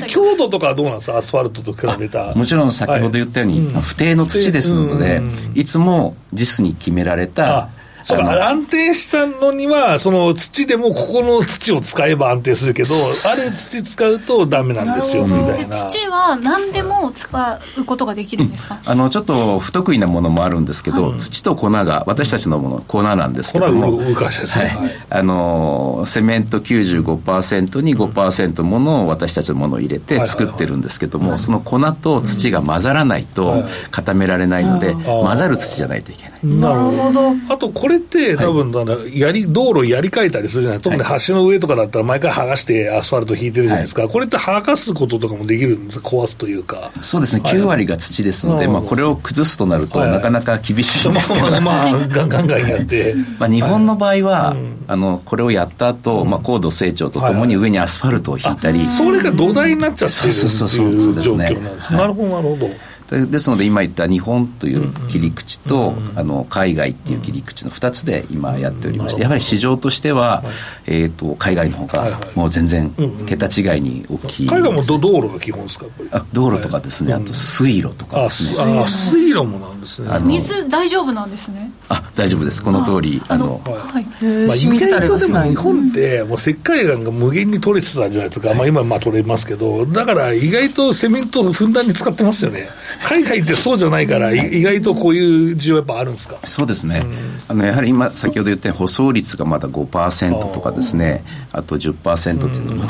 [0.06, 1.18] 強度とかどうなんですか？
[1.18, 2.34] アスファルトと比べた。
[2.34, 5.22] もちろん先ほど言ったように、不定の土ですので、
[5.54, 5.64] い。
[5.64, 7.68] つも JIS に決められた
[8.02, 12.94] そうか、安定したのには、その土でもここの土を使えば安定するけど、
[13.30, 15.88] あれ土使うとダメなんですよ、みたいな。
[15.88, 24.64] 土は何でも使うことができるんですか、うん、あの、ちょっと不得意なものもあるんですけど、はい、土と粉が、私たちのもの、粉なんですけども、粉ですね。
[24.64, 24.96] はい。
[25.10, 36.32] あの、セメント95%に5%ものを私たちのものを入れて作ってるんですけども、その粉と土が混ざらないと固められないので、混ざる土じゃないといけない。
[36.44, 37.34] なるほど。
[37.48, 40.80] あと、これって、多分、はい、やり、道路やり替えたりするじゃない？
[40.80, 44.02] 特に橋の上とかだったら、毎回剥がしてアスファルト引いてるじゃないですか。
[44.02, 46.08] はい、これって剥がすこととかもできるんですか？
[46.08, 46.90] 壊すというか。
[47.02, 47.42] そうですね。
[47.44, 53.14] 9割が土ですので、まあ、これを崩すとなると、なかなか厳しいんですけど、まあ、まあ、ガンガンガンやって。
[53.38, 54.56] まあ、日本の場合は、
[54.88, 58.86] あの、これをやった後、まあ、高度成長とともに上にアスファルトを引いたり。
[58.86, 61.98] それが土台になっちゃってるっていう状況なんですね。
[61.98, 62.70] なるほど、なるほど。
[63.12, 70.42] ですので今言った日本という切り口と、あの海外っていう切り口の2つで今やっておりまして、やはり市場としては、
[70.86, 72.90] えー、と海外の方がもう全然
[73.26, 78.80] 桁違いに大きい、海外も道路が基本ですかあ道路とかですね、あと水路とかですね。
[78.80, 79.42] あ水路。
[79.44, 81.70] もなんですね水大丈夫なんですね。
[81.88, 82.62] あ大丈夫です。
[82.62, 83.60] この通りあの。
[83.64, 84.04] はい、
[84.46, 89.84] まあ、意外とでも日本ってもう石灰岩が無限に取れてたじゃないですか、まあ、今まあ取れますけど。
[89.86, 92.68] だから意外とセメントをふんだんに使ってますよね。
[93.02, 96.36] 海外ってそうじゃないから意外とこういう需要やっぱあるんですか？
[96.44, 97.02] そうですね、
[97.48, 101.24] あのやはり今先ほど言ったように舗装率がまだ5%とかですね。
[101.52, 102.88] あと10%っていうのが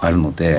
[0.00, 0.58] あるので、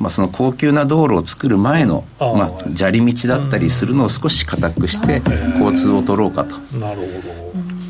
[0.00, 5.22] まあ、その高級な道路を作る前の、まあ、砂利道だったりするのを少し硬くして
[5.58, 6.56] 交通を取ろうかと。
[6.78, 7.41] なるほど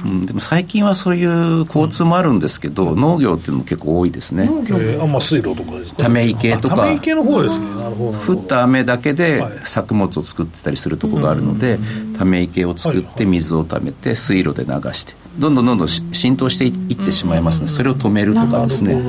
[0.04, 4.46] うん、でも最近はそういう交通もあるんですけど、うん、農業っていうのも結構多いですね。
[4.46, 8.18] 農業あまあ、水路とかですか、ため池とか、ため池の方ですね、なるほど。
[8.18, 11.78] 降った雨だけで作物を作ってたりするところがあるので、
[12.18, 19.02] ため池を作って水をためて、水路で流して、どんどんどんどん浸透していってしまいますので、それを止めるとかですね。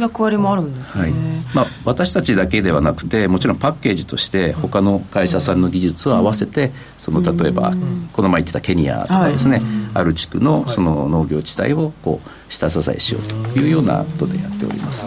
[0.00, 1.12] 役割もあるんですね、はい。
[1.54, 7.74] まあ、私たちだけではなくてもちろんパッケージとして他の会社さんの技術を合わせてその例えば
[8.12, 9.60] この前言ってたケニアとかですね、
[9.94, 15.06] ある地区のその農業地帯をこう下支えしようというようなことでやっております。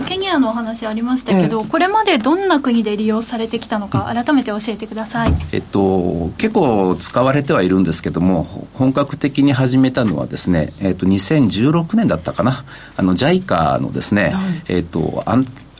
[0.00, 8.44] とケニアのお話ありましたけど、これまでどんな国で利用されてきたのか、改めて教えてください、えっと、結構使われてはいるんですけども、
[8.74, 12.64] 本格的に始めたのはですね、えっと、2016年だったかな、
[12.96, 15.22] あの JICA のですね、はい、えっと、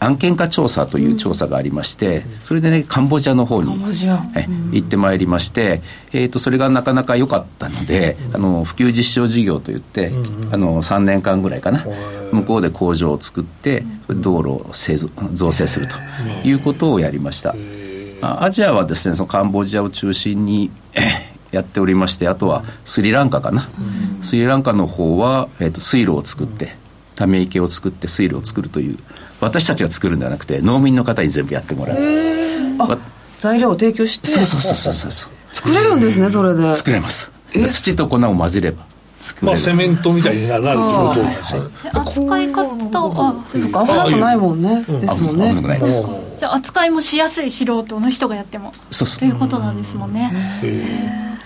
[0.01, 3.79] 案件化調査という調査がありまして、それでね、カンボジアの方に
[4.73, 5.83] 行ってまいりまして、
[6.13, 10.11] えー、とそれがなかなか良かったので、あの普及実証事業といって、
[10.51, 11.85] あの3年間ぐらいかな、
[12.33, 15.97] 向こうで工場を作って、道路を製造造成すると
[16.49, 17.55] いうことをやりました。
[18.23, 20.71] アジアはですね、そのカンボジアを中心に
[21.53, 23.69] やっておりまして、あとはスリランカかな、
[24.23, 26.75] スリランカの方は、えー、と水路を作って、
[27.17, 28.99] ため池を作って水路を作るという
[29.41, 31.99] 私たちが作るんではなくて農民の方に全部やってもらう。
[33.39, 34.29] 材料を提供して？
[34.29, 36.75] そうそうそうそうそう作れるんですねそれで。
[36.75, 37.33] 作れます。
[37.71, 38.89] 土と粉を混ぜれば
[39.43, 41.13] まあ、セメントみたいになるそ
[41.93, 44.83] 扱い方あそうか危なくないもんね。
[44.89, 45.55] ですもんね。
[46.39, 48.73] じゃあ扱いもしやすい素人の人がやっても。
[48.91, 49.19] そうそう。
[49.19, 50.33] ということなんですもんね。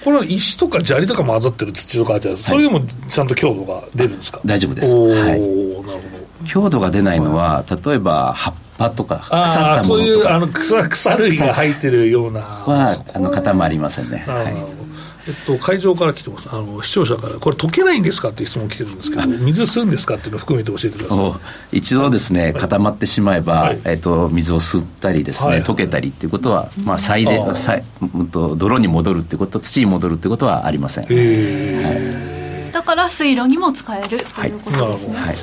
[0.04, 4.40] これは石とか砂利とか混ざってる土とかじゃそれでもちゃんと強度が出るんですか？
[4.44, 4.94] 大丈夫です。
[4.94, 5.10] はい。
[5.10, 9.80] なるほど強度が出ないのは例えば葉っぱとか腐ったものとか。
[9.80, 14.24] そういうあの草草類が入ってるようなはあの塊ありませんね。
[14.26, 14.84] はい。
[15.26, 16.48] えっと、会場から来てます。
[16.50, 21.40] あの視聴者からこれ溶けないんですかっていう質問来てるんですけど水吸うんですかっていうのを含めて教えてくださ
[21.72, 21.78] い。
[21.78, 27.82] 一度ですね固まってしまえば、はい、えっと、水を吸ったりですね、はい、溶けたりっていうことは、まあ、再で再
[28.30, 35.36] と泥に戻るってこと土に戻るってことはありません、はい、だから水路にも使えるということですね、はい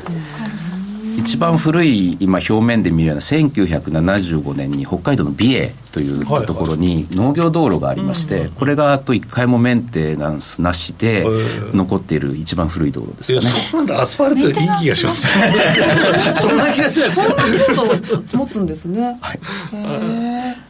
[1.21, 11.25] 一番古い今表面で見るような1975年に北海道の美瑛というところに農業道路がありまして、これがあと1回もメンテナンスなしで
[11.73, 13.49] 残っている一番古い道路ですよね。
[13.49, 14.01] そうなんだ。
[14.01, 15.27] アスファルトいい気がします
[16.41, 17.97] そんな気がしないそんなこ
[18.27, 19.17] と持つんですね。
[19.21, 19.39] はい。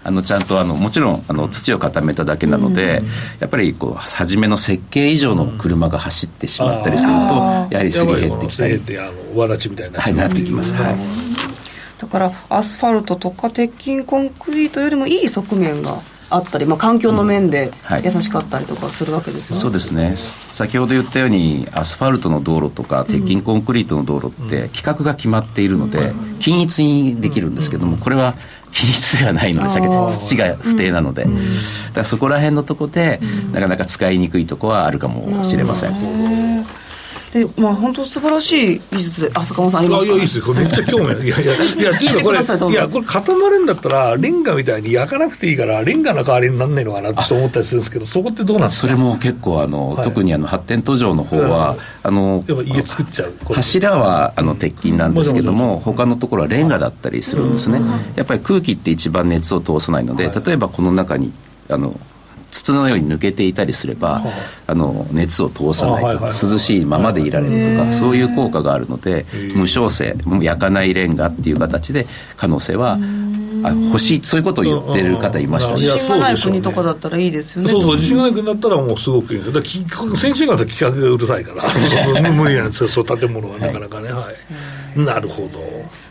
[0.04, 3.04] あのちゃんとあのもちろんあの土を固めただけなので、
[3.40, 8.82] やっぱりこう初めの設計以上の車が走ってしまったりすると、やはりすり減ってきたり。
[9.36, 10.74] わらちみたいな、はい、なってきます。
[10.74, 10.96] はい。
[12.00, 16.00] だからアスファルトとか鉄筋コンクリートよりもいい側面が
[16.32, 17.72] あったり、まあ、環境の面で
[18.04, 20.16] 優しかったりとかするわけですよね、そうですね。
[20.16, 28.36] 先ほど言ったようにアスファルトの道路とか鉄筋コンクリートの道路って規格が決まっているので、均一にできるんですけどもこれは
[28.72, 31.36] 均一ではないので先土が不定なので、だか
[31.96, 33.20] らそこら辺のとこで、
[33.52, 36.66] なかなか使いにくいとこはあるかもしれません。
[37.32, 40.12] でまあ本当素晴らしい技術であ坂本さんありますか？
[40.14, 40.46] いやいいですよ。
[40.46, 41.26] これめっちゃ興味ある。
[41.26, 48.88] いやいやい やっていうかこれいやこれ固まるんだったらレンガみたいに焼かなくていいからレンガの代わりになんないのかなって思ったりするんですけどそこってどうなんですか？
[48.88, 61.32] それも結構あの、はい、特にあの発展途上の方は、うん、あのやっぱ家作っちゃう柱はあの鉄筋なんですけども、うん、他のところはレンガだったりするんですね、うん、やっぱり空気って一番熱を通さないので、はい、例えばこの中に
[61.70, 61.98] あの
[62.52, 64.22] 筒のように抜けていたりすれば、
[64.68, 69.26] あの熱を通さないとか、涼しいままでいられるとか、そういう効果があるので、
[69.56, 72.06] 無焼性、焼かないレンガっていう形で、
[72.38, 73.00] 可能性は。
[73.64, 75.82] あ欲しいそういうことを言ってる方いましたね。
[75.82, 77.70] 自信がない国とかだったらいいですよね。
[77.70, 79.40] そうそう、自信がない国だったらもうすごくいい。
[79.40, 79.62] んです
[80.20, 81.64] 先進型規格がうるさいから、
[82.32, 84.12] 無理なんですよ、そう建物はなかなかね。
[84.12, 85.60] はいなるほど。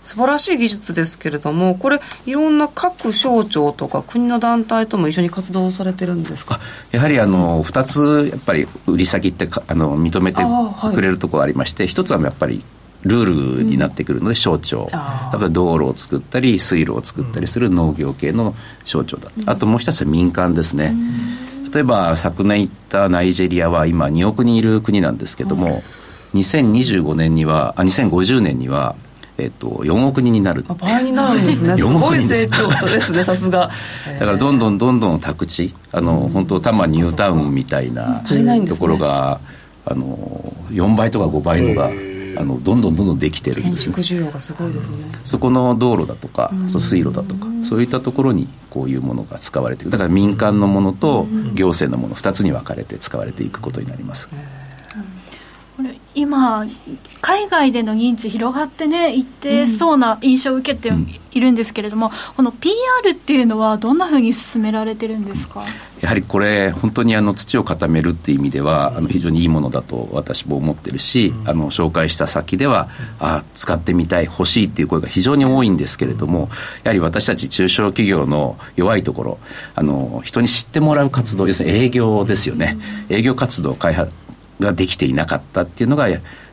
[0.02, 6.60] 素晴らしい技術ですけれどもこれいろんな各省庁とか国の団体とも一緒に活動されてるんですか？
[6.90, 10.42] やはりあの2つやっぱり売り先ってあの認めて
[10.94, 12.62] くれるところありまして、はい、1つはやっぱり
[13.02, 18.54] ルールになってくるので、省庁、例えば道路を作ったり、水路を作ったりする農業系の
[18.84, 20.94] 省庁だ、あともう一つは民間ですね。
[21.72, 25.82] 例えば昨年行ったナイジェリアは今2億人いる国なんですけども、
[26.34, 28.96] 2025年にはあ2050年には
[29.40, 30.64] えっと、4億人になる。
[30.78, 31.74] 倍になるんですね。
[31.78, 31.84] す。
[31.84, 33.70] ごい成長ですねさすが。
[34.20, 38.22] だからどんどんどんどん宅地あの、本当多摩ニュータウンみたいな
[38.68, 39.40] ところが、
[39.86, 41.90] あの4倍とか5倍のが
[42.36, 43.88] あのどんどんどんどんできてるんです。
[43.88, 44.96] ね需要がすごいですね。
[45.24, 49.90] そこの道路だとか、う水路だとかそういったところにこういうものが使われていく。
[49.90, 54.59] だから民間のものと行政のもの2つに分かれて使われていくことになります、これ
[56.14, 56.66] 今
[57.20, 60.92] 海外での認知広がってねいってそうな印象を受けて
[61.30, 62.74] いるんですけれども、うん、この PR
[63.10, 65.62] っていうのはどんなふうに進められてるんですか？
[66.00, 72.88] やはりこれ本当にあの土を固めるっていう意味ではあの非常にいいものだと私も思ってるし、あの紹介した先では
[73.18, 76.48] あ使ってみたい欲しいっていう声が非常に多いんですけれども
[76.84, 79.38] やはり私たち中小企業の弱いところ
[79.74, 81.62] あの人に知ってもらう活動要す。
[81.62, 82.78] るに営業ですよね。
[83.10, 84.10] 営業活動開発
[84.60, 86.08] ができていなかったっていうのが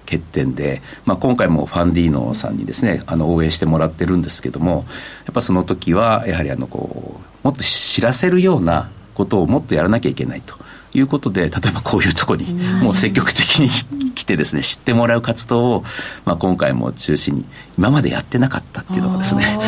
[0.08, 4.86] 欠点で、まあ、今回もファンディーノさんにですねあの応援してもらってるんですけども
[5.26, 10.56] やっぱその時はやはりあのこうもっと知らせるようなことをもっとやらなきゃいけないと。
[10.94, 13.70] いうことで例えばこういうところにもう積極的に
[14.16, 15.84] 来てですね知ってもらう活動を、
[16.26, 17.46] まあ、今回も中心に
[17.78, 19.60] 今までやってなかったっていうのがですね。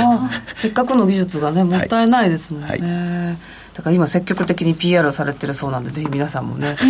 [0.56, 6.76] せっかくの技術がねもったいないですもんね、はいはいだから今積極的に PR されてるそうなんでぜひ皆さんもね、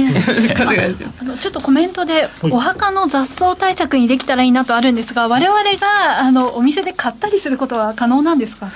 [1.40, 8.72] ちょっとコメントでお墓の雑草対策にできたらいいなとあるんですが我々があのお店で買ったりすることは可能なんですか？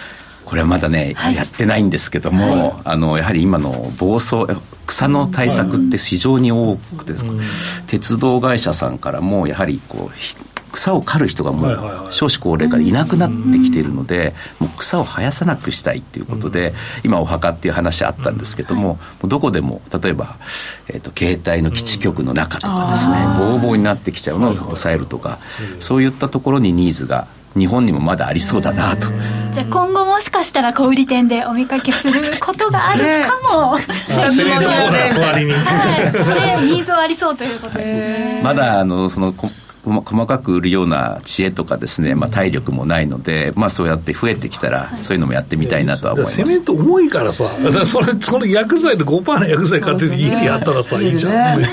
[0.45, 4.45] これはまだね、はい、やってないんですけども、はい、あのやはり今の暴走
[4.86, 7.39] 草の対策って非常に多くて、うん、
[7.88, 20.38] 鉄道会社さんからもやはりこう草を刈る人がもう少子高齢化でいなくなってきているので、もう草を生やさなくしたいっていうことで、今お墓っていう話あったんですけども、どこでも例えば、
[20.88, 25.38] えー、と携帯の基地局の中とかですね、ボーボーになってきちゃうのを抑えるとか、
[25.80, 29.07] そういったところにニーズが日本にもまだありそうだなと。
[29.51, 35.38] じゃあ今後もしかしたら小売店でお見かけすることがあるかも、ね、は
[36.63, 38.41] い、ニーズはありそうということですね。
[38.43, 39.34] まだあのその
[39.84, 46.38] 細かく売るような知恵とかですね、まあ、体力もないので、まあ、そうやって増えてきたら、そういうのもやってみたいなとは思います。
[46.38, 47.52] セメント重いからさ、
[47.86, 51.64] それその薬剤で5%の薬剤買って家でやったらさ、いいじゃん。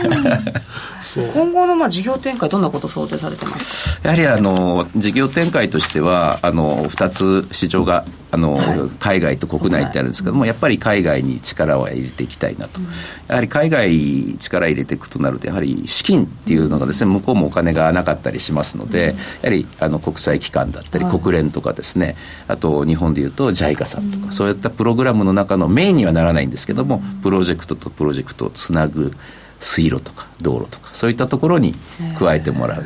[1.34, 4.00] 今後のまあ事業展開、どんなこと想定されてます？
[4.02, 12.86] やはりあの事業展開としては、あの2つ市場があの、はい、海外と国内ってあるんですけども、やっぱり海外に力を入れていきたいなと、うん、
[13.26, 22.16] やはり海外力入れていくとなると、やはり資金っていうのがですね、向こうもお金がなかったりしますので、うん、やはりあの国際機関だったり、国連とかですね、
[22.48, 29.12] あと日本でいうと JICA さんとか、うん、そういったプログラムの中のメインにはならないんですけども、プロジェクトとプロジェクトをつなぐ
[29.60, 31.74] 水路とか道路とか、そういったところに
[32.18, 32.82] 加えてもらう。
[32.82, 32.84] こ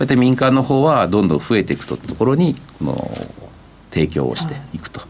[0.00, 5.00] うやって民間の方はどんどん増えていくところに、もう提供をしていくと。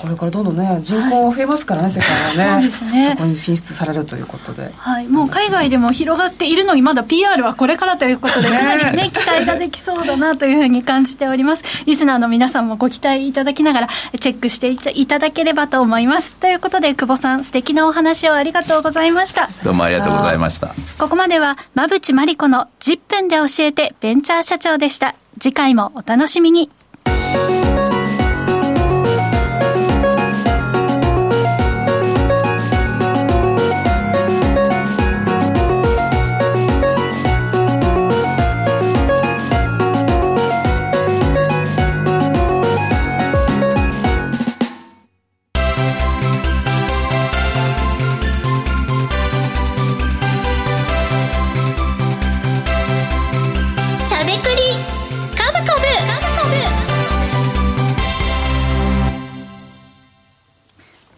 [0.00, 2.62] これからどんどんね人口増えますからね、はい、世界はね。
[2.62, 3.10] そうですね。
[3.12, 11.62] そこに進出されるということで、はい、もう海外でも広がっているのにまだ PR はこれからということでかなりね期待ができそうだなというふうに感じております。
[11.84, 16.34] リスナーの皆さんもご期待いただきながらチェックしていただければと思います。
[16.36, 19.48] ということで久保さん素敵なお話をありがとうございました。
[19.62, 20.74] どうもありがとうございました。
[20.98, 25.14] ここまでは馬淵真理子の10分で教えてベンチャー社長でした。
[25.38, 26.70] 次回もお楽しみに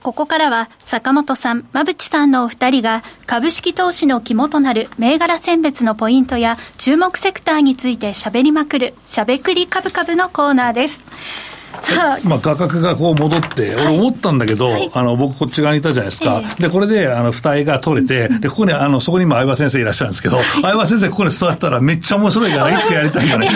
[0.03, 11.58] ここからは坂本さん、馬淵さんのお二人が株式投資の肝となる銘柄選別のポイントや注目セクターについて喋りまくるしゃべくり株株のコーナーです。
[11.83, 16.43] さあ、まあ、価格がこう戻って、俺思ったんだけど、はいあの、僕こっち側にいたじゃないですか。
[16.59, 23.47] えで、これで、あの、二重が取れて、で、ここに、あの、そこにも相葉先生いらっしゃるんですけど、相葉先生ここに座ったらめっちゃ面白いから、いつかやりたいから。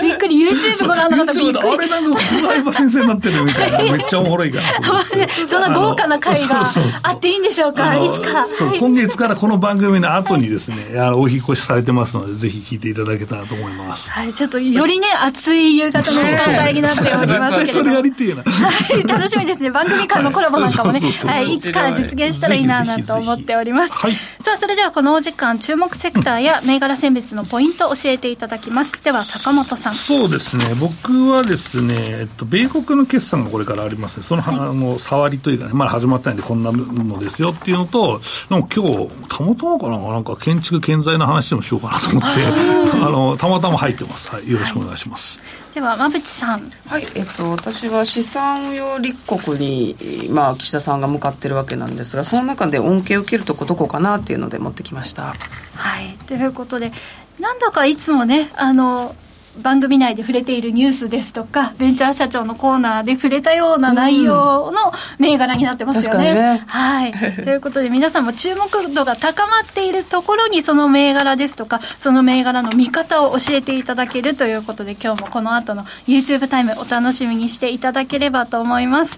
[0.00, 5.02] びっくり YouTube ご覧の方びっくりあれなんか、相葉先生になってるみたいな、めっちゃおもろいから。
[5.48, 6.64] そんな豪華な会が
[7.02, 8.46] あっていいんでしょうかいつか
[8.78, 14.10] 今月からこの番組の後にですね、あの、お引っ越しされてますので、ぜひ聞いていただけたらと思います。
[14.10, 18.02] はい、ちょっとよりね、暑い夕方の時間帯になっておりますけれそれやども。
[18.02, 18.42] りてえな。
[18.42, 19.70] はい、楽しみですね。
[19.76, 23.92] 番組間のコラボなんかもねはい、いつか実現したらいいななと思っております。
[23.92, 24.16] はい
[24.46, 28.92] さあ、それではこのお時間、注目セクターや銘柄選別のポイントを教えていただきます。
[29.02, 29.94] では、坂本さん。
[29.94, 42.46] そうですね、僕はですね、えっと、米国の決算がこれからありますね、その,、あの触りというかね、まだ始まったんで、こんなのですよっていうのと、でも今日たまたまかな、なんか建築建材の話でもしようかなと思って、
[42.94, 45.65] あ のたまたま入ってます、はい、よろしくお願いします。
[45.76, 46.72] では、馬淵さん。
[46.86, 55.34] はい、えっと、私は資産運用立国に、まあ、岸田さんが向かってるわけなんですが、その中で恩恵を受けるとこどこかなっていうので持ってきました。
[55.74, 56.92] はい、ということで、
[57.38, 59.14] なんだかいつもね、あの、
[59.62, 66.34] 番組内で触れているニュースですとか、ベンチャー社長のコーナーで触れたような内容の銘柄になってますよね。
[66.34, 67.12] ねはい。
[67.44, 79.16] ということで、皆さんも注目度が高まっているところに、その銘柄ですとか、その銘柄の見方を教えていただけるということで、今日もこの後の YouTube タイムお楽しみにしていただければと思います。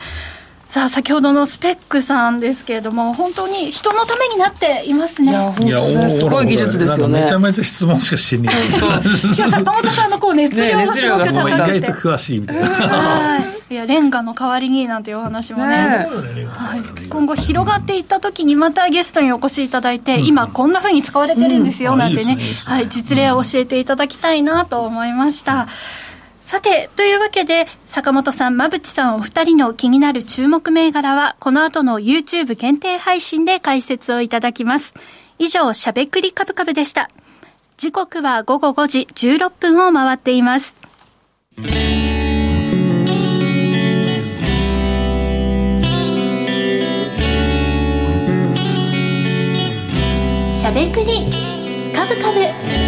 [0.69, 5.31] さあ、先ほどのスペックさんですけれども、本当に人のためになっていますね。
[5.31, 7.23] いや、本当ですごい技術ですよね。
[7.23, 8.51] めちゃめちゃ質問しかしてね
[9.35, 12.67] いや坂本さんのこう熱量がすごく高くて、意外と詳しいみたいな。
[12.69, 13.39] は
[13.71, 15.77] い、いやレンガの代わりになんていうお話もね。
[15.77, 16.09] ね。
[16.51, 21.99] はい、今後広がっていった時にまたゲストにお越しいただいて、今こんな風に使われてるんですよ、うん。
[21.99, 22.37] なんてね。
[22.37, 22.43] ね。
[22.67, 25.67] はい、実例を教えていただきたいなと思いました。
[26.49, 34.95] さて、というわけで、坂本さん、馬淵さんお二人の気になる注目銘柄は、この後の YouTube 限定配信で解説をいただきます。
[35.39, 37.11] 以上、しゃべくりカブカブでした。
[37.77, 40.75] 時刻は午後5時16分を回っています。
[41.59, 52.88] しゃべくりカブカブ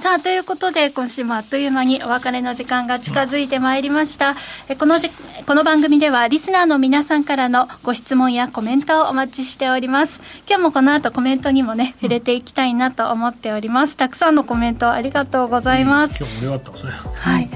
[0.00, 4.34] さあ、ということで、今週もあっという間にお別れの時間が近づいてまいりました。
[4.70, 5.10] えこのじ
[5.46, 10.22] この番組では、リスナーの皆さんからのご質問やコメントをお待ちしております。
[10.48, 13.98] 今日もこの後コメントにもね、触れていきたいなと思っております。
[13.98, 16.16] たくさんのコメントありがとうございます。
[16.18, 16.92] 今日盛り上がってますね。
[17.16, 17.50] はい。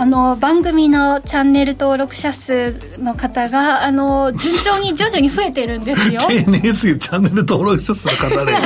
[0.00, 6.20] あの番組のチャンネル登録者数の方があの順調に徐々に増えてるんですよ。
[6.20, 8.54] 丁寧すぎるチャンネル登録者数の方で。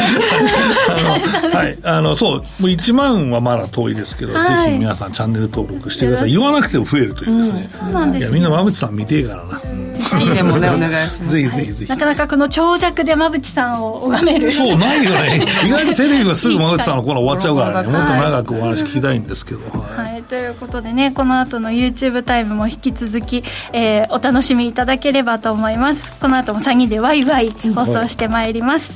[0.91, 1.78] あの、はい。
[1.83, 6.30] あの、そう、もう1万はまだ遠いですけど、はいぜひ皆さんチャンネル登録してください。
[6.30, 7.83] 言わなくても増えるというですね。
[7.83, 9.61] そうなんですいや、みんな馬淵さん見てえからな。
[9.64, 11.28] うんいいねもね、お願いします。
[11.30, 11.97] ぜひぜひぜひな。
[11.97, 14.53] かなかこの長尺で馬淵さんを拝める。
[14.53, 15.47] そう、ないよね。
[15.64, 17.89] 意外とテレビがすぐ馬淵さんのコーナー終わっちゃうからね。
[17.89, 19.61] もっと長くお話聞きたいんですけど。
[19.78, 26.12] はいはい、ということでねこの後の YouTube タイムも引き続き、えーお楽しみいただければと思います。
[26.20, 28.93] この後も3人でワイワイ放送してまいります、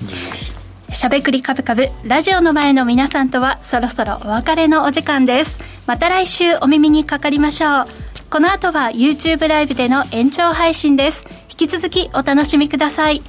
[0.92, 5.60] しゃべくりカブカブラジオの前の皆さんとはそろそろお別れのお時間です。
[5.86, 7.86] また来週お耳にかかりましょう。
[8.28, 11.28] この後は YouTube ライブでの延長配信です。
[11.58, 13.22] 引き続きお楽しみください